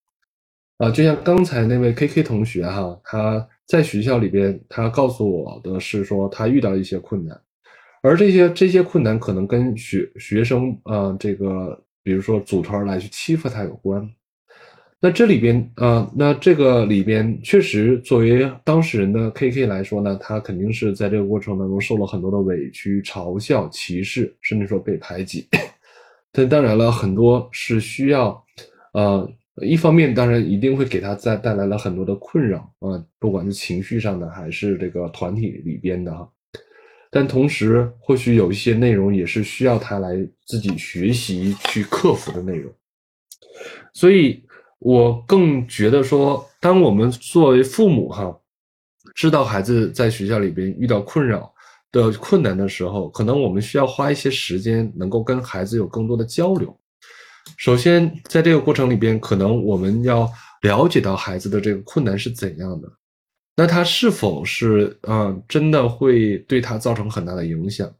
[0.77, 7.37] 啊，就像刚才那位 K K 同学哈，他在学校里边，他告诉我的是说他遇到一些困难，
[8.01, 14.07] 而这些这些困难可能跟学学生啊这个，比如说组团来去欺负他有关。
[14.99, 25.47] 那这里边啊，那这个里边确实，作为当事人的 K K 来说呢，他肯定是在这个过程当中受了很多的委屈、嘲笑、歧视，甚至说被排挤。
[26.33, 28.43] 但当然了，很多是需要，
[28.93, 29.31] 呃，
[29.61, 36.27] 一方面当然一定会给他再带来了很多的困扰啊，不管是情绪上的还是这个团体里边的哈。
[37.11, 40.17] 但同时，或许有一些内容也是需要他来
[40.47, 42.73] 自己学习去克服的内容，
[43.93, 44.41] 所以。
[44.79, 48.37] 我更觉得说，当我们作为父母哈，
[49.15, 51.51] 知道孩子在学校里边遇到困扰
[51.91, 56.77] 的困难的时候，可能我们需要花一些时间，能够跟孩子有更多的交流。
[57.57, 60.29] 首先，在这个过程里边，可能我们要
[60.61, 62.87] 了解到孩子的这个困难是怎样的，
[63.55, 67.91] 那他是否是嗯，真的会对他造成很大的影响？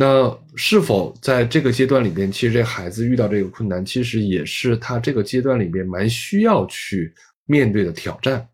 [0.00, 7.12] 那是否在这个阶段里边，其实这孩子遇到这个困难，其实也是他这个阶段里边蛮需要去
[7.46, 8.48] 面对的挑战。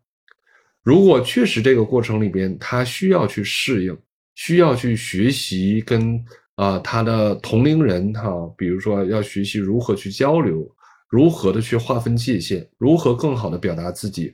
[0.81, 3.95] 如果确实这个过程里边，他需要去适应，
[4.33, 6.19] 需要去学习跟
[6.55, 10.67] 啊他的同龄人哈，比如说要学习如何去交流，
[11.07, 14.33] 如何的去划分界限，如何更好的表达自己，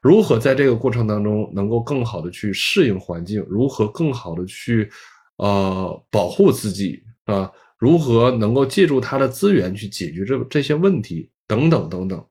[0.00, 4.88] 如何在这个过程当中能够更好的去适应环境，如何更好的去。
[5.36, 12.24] 呃，保护自己啊，如何能够借助他的资源去解决这这些问题等等等等，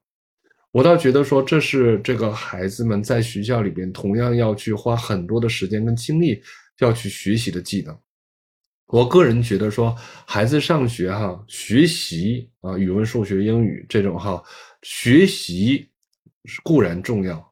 [0.71, 6.41] 我倒觉得说这是这个孩子们在学校里边同样要去花很多的时间跟精力
[6.79, 7.97] 要去学习的技能。
[8.87, 9.93] 我个人觉得说，
[10.25, 14.41] 孩子上学哈，学习啊，语文、数学、英语这种哈，
[14.83, 15.89] 学习
[16.63, 17.51] 固然重要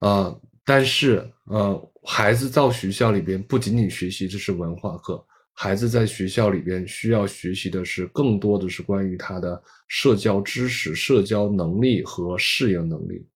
[0.00, 0.36] 啊，
[0.66, 1.90] 但是呃。
[2.10, 13.26] 孩子到学校里边不仅仅学习这是文化课，孩子在学校里边需要学习的是更多的是关于他的社交知识、社交能力和适应能力。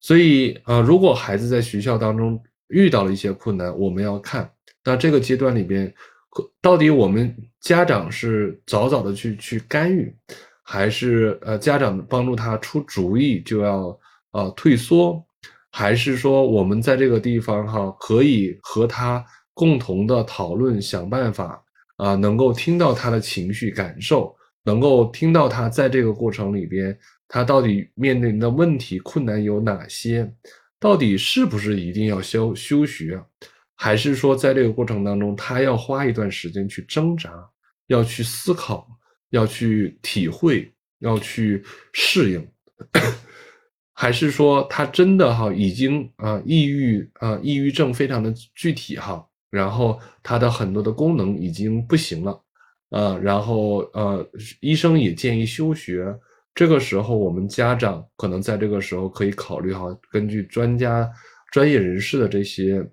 [0.00, 4.48] 所以啊，如果孩子在学校当中遇到了一些困难，我们要看
[4.84, 5.92] 那这个阶段里边，
[6.62, 10.14] 到底我们家长是早早的去去干预，
[10.62, 13.98] 还是呃家长帮助他出主意就要
[14.30, 15.20] 呃退缩？
[15.76, 21.60] 还是说，我们在这个地方哈，可以和他共同的讨论，想办法
[21.96, 26.96] 啊，能够听到他的情绪感受，能够听到他在这个过程里边，
[27.26, 30.32] 他到底面临的问题困难有哪些，
[30.78, 33.20] 到底是不是一定要休休学，
[33.74, 37.32] 还是说在这个过程当中，他要花一段时间去挣扎，
[37.88, 38.86] 要去思考，
[39.30, 42.46] 要去体会，要去适应。
[43.96, 52.42] 还是说他真的哈已经啊抑郁啊抑郁症非常的具体哈，然后他的很多的功能已经不行了，
[52.90, 54.28] 啊，然后呃
[54.58, 56.12] 医生也建议休学，
[56.56, 61.08] 这个时候我们家长可能在这个时候可以考虑哈，根据专家
[61.52, 62.84] 专业人士的这些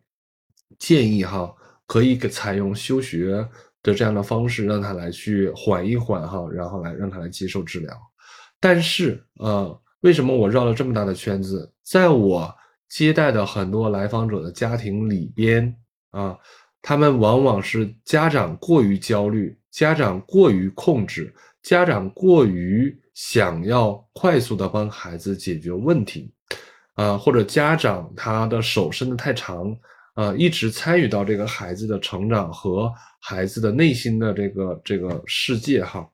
[0.77, 1.51] 建议哈，
[1.87, 3.43] 可以给采用休学
[3.81, 7.99] 的这样的方式，让他来去缓一缓哈，然后来让他来接受治疗，
[8.59, 9.81] 但是呃。
[10.01, 11.71] 为什么我绕了这么大的圈子？
[11.83, 12.53] 在我
[12.89, 15.75] 接待的很多来访者的家庭里边
[16.09, 16.37] 啊，
[16.81, 26.33] 他们往往是家长过于焦虑，家长过于控制，家长过于想要快速的帮孩子解决问题，
[26.95, 29.75] 啊，或者家长他的手伸得太长，
[30.15, 36.09] 啊，一直参与到这个孩子的成长和孩子的内心的这个这个世界哈，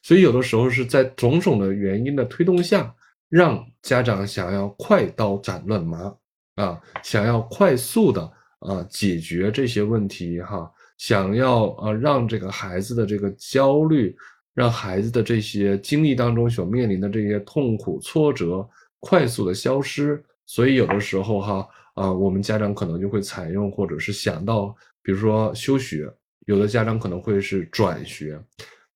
[0.00, 2.94] 所以有的时候是在种种的原因的推动下。
[3.32, 6.14] 让家长想要快刀斩乱麻
[6.56, 8.20] 啊，想要快速的
[8.58, 14.14] 啊解决这些问题哈，想要啊让这个孩子的这个焦虑，
[14.52, 18.68] 让孩子的这些经历当中所面临的这些痛苦挫折
[19.00, 26.06] 快速的消失，所以有的时候哈啊，我们家长可能就会采用或者是想到，比如说休学，
[26.44, 28.38] 有的家长可能会是转学。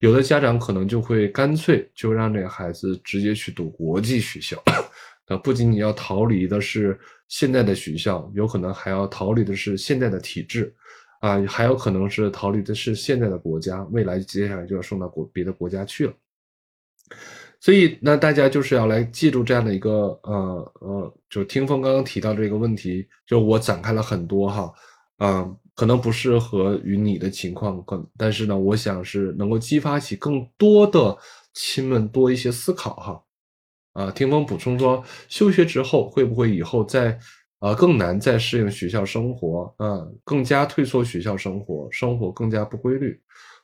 [0.00, 4.62] 有的家长可能就会干脆就让这个孩子直接去读国际学校，
[5.26, 10.70] 那不仅仅要逃离的是现在的学校，有可能还要逃离的是现在的体制，
[11.20, 16.12] 啊，还有可能是逃离的是现在的国家，未来接下来就要送到国别的国家去了。
[17.58, 24.72] 所以，那大家就是要来记住这样的一个，呃呃，就听风刚刚提到这个问题，就我展开了很多哈，
[25.16, 25.50] 啊。
[25.76, 31.16] 可能不适合于你的情况，可但是呢，我想是能够激发起更多的
[31.52, 33.22] 亲们多一些思考哈，
[33.92, 37.18] 啊，听风补充说，休学之后会不会以后再
[37.58, 43.20] 啊更难再适应学校生活啊，更加退缩学校生活，生活更加不规律，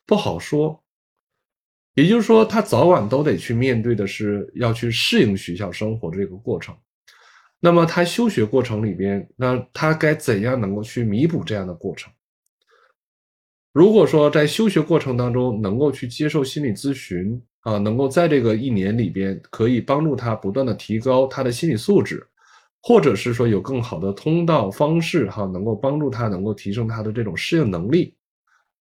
[0.06, 0.78] 不好说。
[1.94, 6.76] 也就是说，他早晚都得去面对的是要去适应学校生活这个过程。
[7.64, 12.12] 那么他休学过程里边，那他该怎样能够去弥补这样的过程？
[13.72, 22.26] 如果说在休学过程当中能够去接受心理咨询啊，能够在这个一年里边可以帮助他不断的提高他的心理素质，
[22.82, 28.16] 或者是说有更好的通道方式哈，能够帮助他能够提升他的这种适应能力，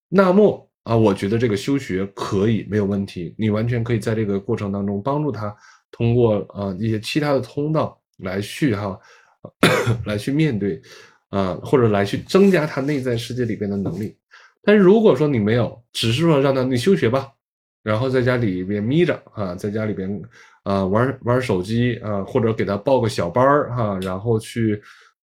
[0.08, 0.68] 那么。
[0.84, 5.56] 啊，我觉得这个休学可以没有问题，你完全可以在这个过程当中帮助他
[5.92, 8.98] 通过啊一些其他的通道来去哈，
[10.04, 10.80] 来去面对
[11.30, 14.16] 啊，或者来去增加他内在世界里边的能力。
[14.62, 17.32] 但是如果说你没有，只是说让他你休学吧，
[17.82, 20.22] 然后在家里边眯着啊，在家里边
[20.62, 24.80] 啊玩玩手机啊，或者给他报个小班儿哈，然后去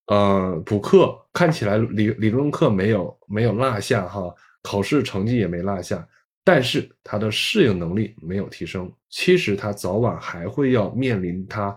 [0.08, 4.34] 呃补课，看起来理理论课没有没有落下哈。
[4.62, 6.06] 考试成绩也没落下，
[6.44, 8.92] 但是他的适应能力没有提升。
[9.10, 11.76] 其实他早晚还会要面临他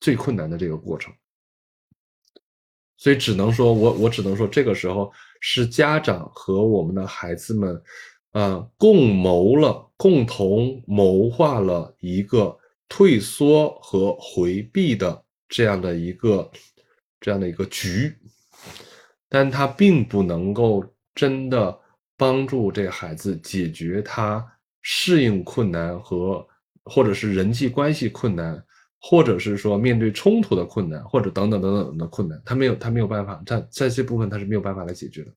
[0.00, 1.12] 最困难的这个过程，
[2.96, 7.82] 所以只能说我我只能说，这个时候是家长和我们的孩子们，
[8.32, 16.50] 啊，共谋了，共同谋划了一个退缩和回避的这样的一个
[17.20, 18.16] 这样的一个局，
[19.28, 20.84] 但他并不能够
[21.14, 21.80] 真的。
[22.20, 24.44] 帮助这孩子解决他
[24.82, 26.44] 适应困难和，
[26.86, 28.60] 或者是人际关系困难，
[29.00, 35.32] 或者是说面对冲突的困难，或者等等等等的困难，他没有他没有办法，在在这部分他是没有办法来解决的。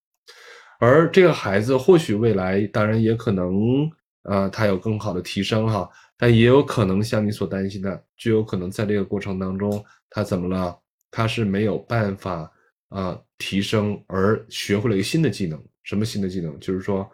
[0.80, 3.90] 而这个孩子或许未来当然也可能，
[4.24, 10.76] 啊，他有更好的提升哈，但也有可能像你所担心的，就有可能在这个过程当中，他怎么了？
[11.12, 12.50] 他是没有办法
[12.90, 15.62] 啊提升，而学会了一个新的技能。
[15.84, 16.58] 什么新的技能？
[16.60, 17.10] 就是说，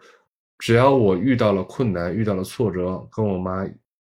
[0.58, 3.68] 只要我遇到了困难、遇到了挫折，跟我妈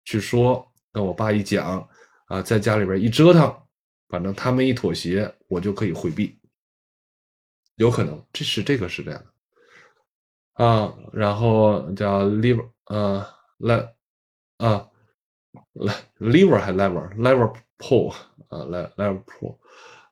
[0.05, 1.87] 去说，跟我爸一讲，
[2.25, 3.55] 啊，在家里边一折腾，
[4.07, 6.37] 反正他们一妥协，我就可以回避。
[7.75, 10.93] 有可能，这是这个是这样的啊。
[11.11, 13.25] 然后叫 liver，呃
[13.59, 13.89] ，le，
[14.57, 14.89] 啊
[16.19, 18.11] ，liver 还 lever，lever，pull，
[18.47, 18.59] 啊
[18.97, 19.57] ，lever，pull。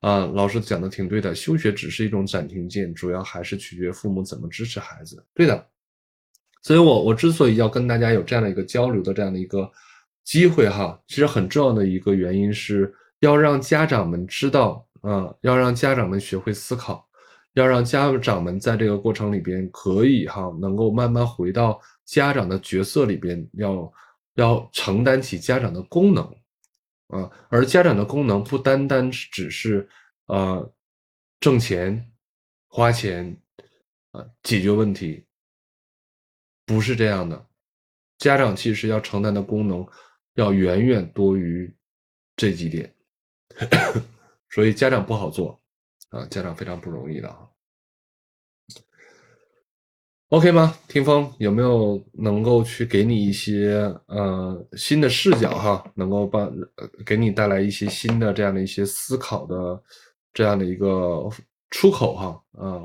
[0.01, 5.25] 啊，老师讲的挺对的，休学只是一种暂停键，主要还是取决父母怎么支持孩子。
[5.33, 5.65] 对的，
[6.61, 9.71] 所以我我之所以要跟大家有这样的一个交流的这样的一个
[10.23, 17.07] 机会哈，其实很重要的一个原因是要让家长们知道，啊，要让家长们学会思考，
[17.53, 23.93] 要让家长们在这个过程里边可以哈，能够慢慢回到家长的角色里边，要
[24.35, 26.23] 要承担起家长的功能。
[27.09, 29.87] 啊，而家长的功能不单单只是，
[30.25, 30.73] 呃，
[31.39, 32.11] 挣钱、
[32.69, 33.37] 花钱，
[34.11, 35.23] 啊，解决问题，
[36.65, 37.45] 不是这样的。
[38.17, 39.85] 家长其实要承担的功能
[40.35, 41.73] 要远远多于
[42.35, 42.93] 这几点，
[44.49, 45.61] 所以家长不好做，
[46.09, 47.47] 啊，家长非常不容易的啊。
[50.29, 50.75] OK 吗？
[50.87, 53.75] 听风有没有能够去给你一些
[54.07, 56.51] 呃新的视角哈，能够帮
[57.05, 59.83] 给你带来一些新的这样的一些思考的
[60.33, 61.29] 这样的一个
[61.69, 62.81] 出口哈啊，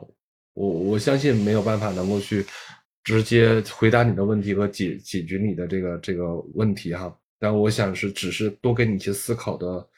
[0.52, 2.44] 我我相信没有办法能够去
[3.02, 9.88] 直接回答你的问题和解解决你的这个这个问题哈，但我想是只是多给你一些思考的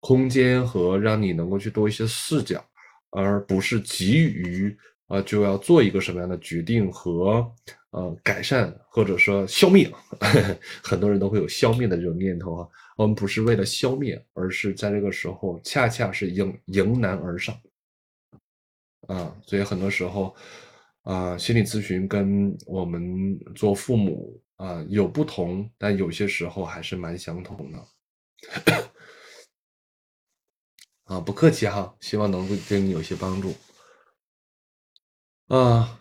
[0.00, 2.64] 空间和让你能够去多一些视角，
[3.10, 4.76] 而不是急于。
[5.06, 7.46] 啊，就要做一个什么样的决定和
[7.90, 9.92] 呃改善，或者说消灭，
[10.82, 12.68] 很多人都会有消灭的这种念头啊。
[12.96, 17.54] 我们不是为了消灭，而是在这个时候恰恰是迎迎难而上
[19.08, 19.36] 啊。
[19.46, 20.34] 所以很多时候
[21.02, 27.78] 啊，心理咨询跟我们做父母啊有不同，但有些时候还是蛮相同的。
[31.04, 33.54] 啊，不客气哈，希望能够对你有些帮助。
[35.48, 36.00] 啊，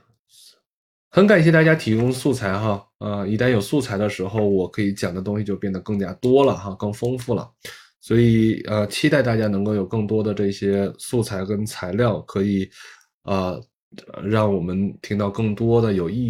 [1.10, 7.52] 很感谢大家提供素材哈，啊，一旦有素材的时候，我可以讲的东西就变得更加多了哈，更丰富了，
[8.00, 12.70] 所以呃，期待大家能够有更多的这些素材跟材料，可以
[13.24, 13.60] 啊，
[14.24, 16.22] 让我们听到更多的有意义。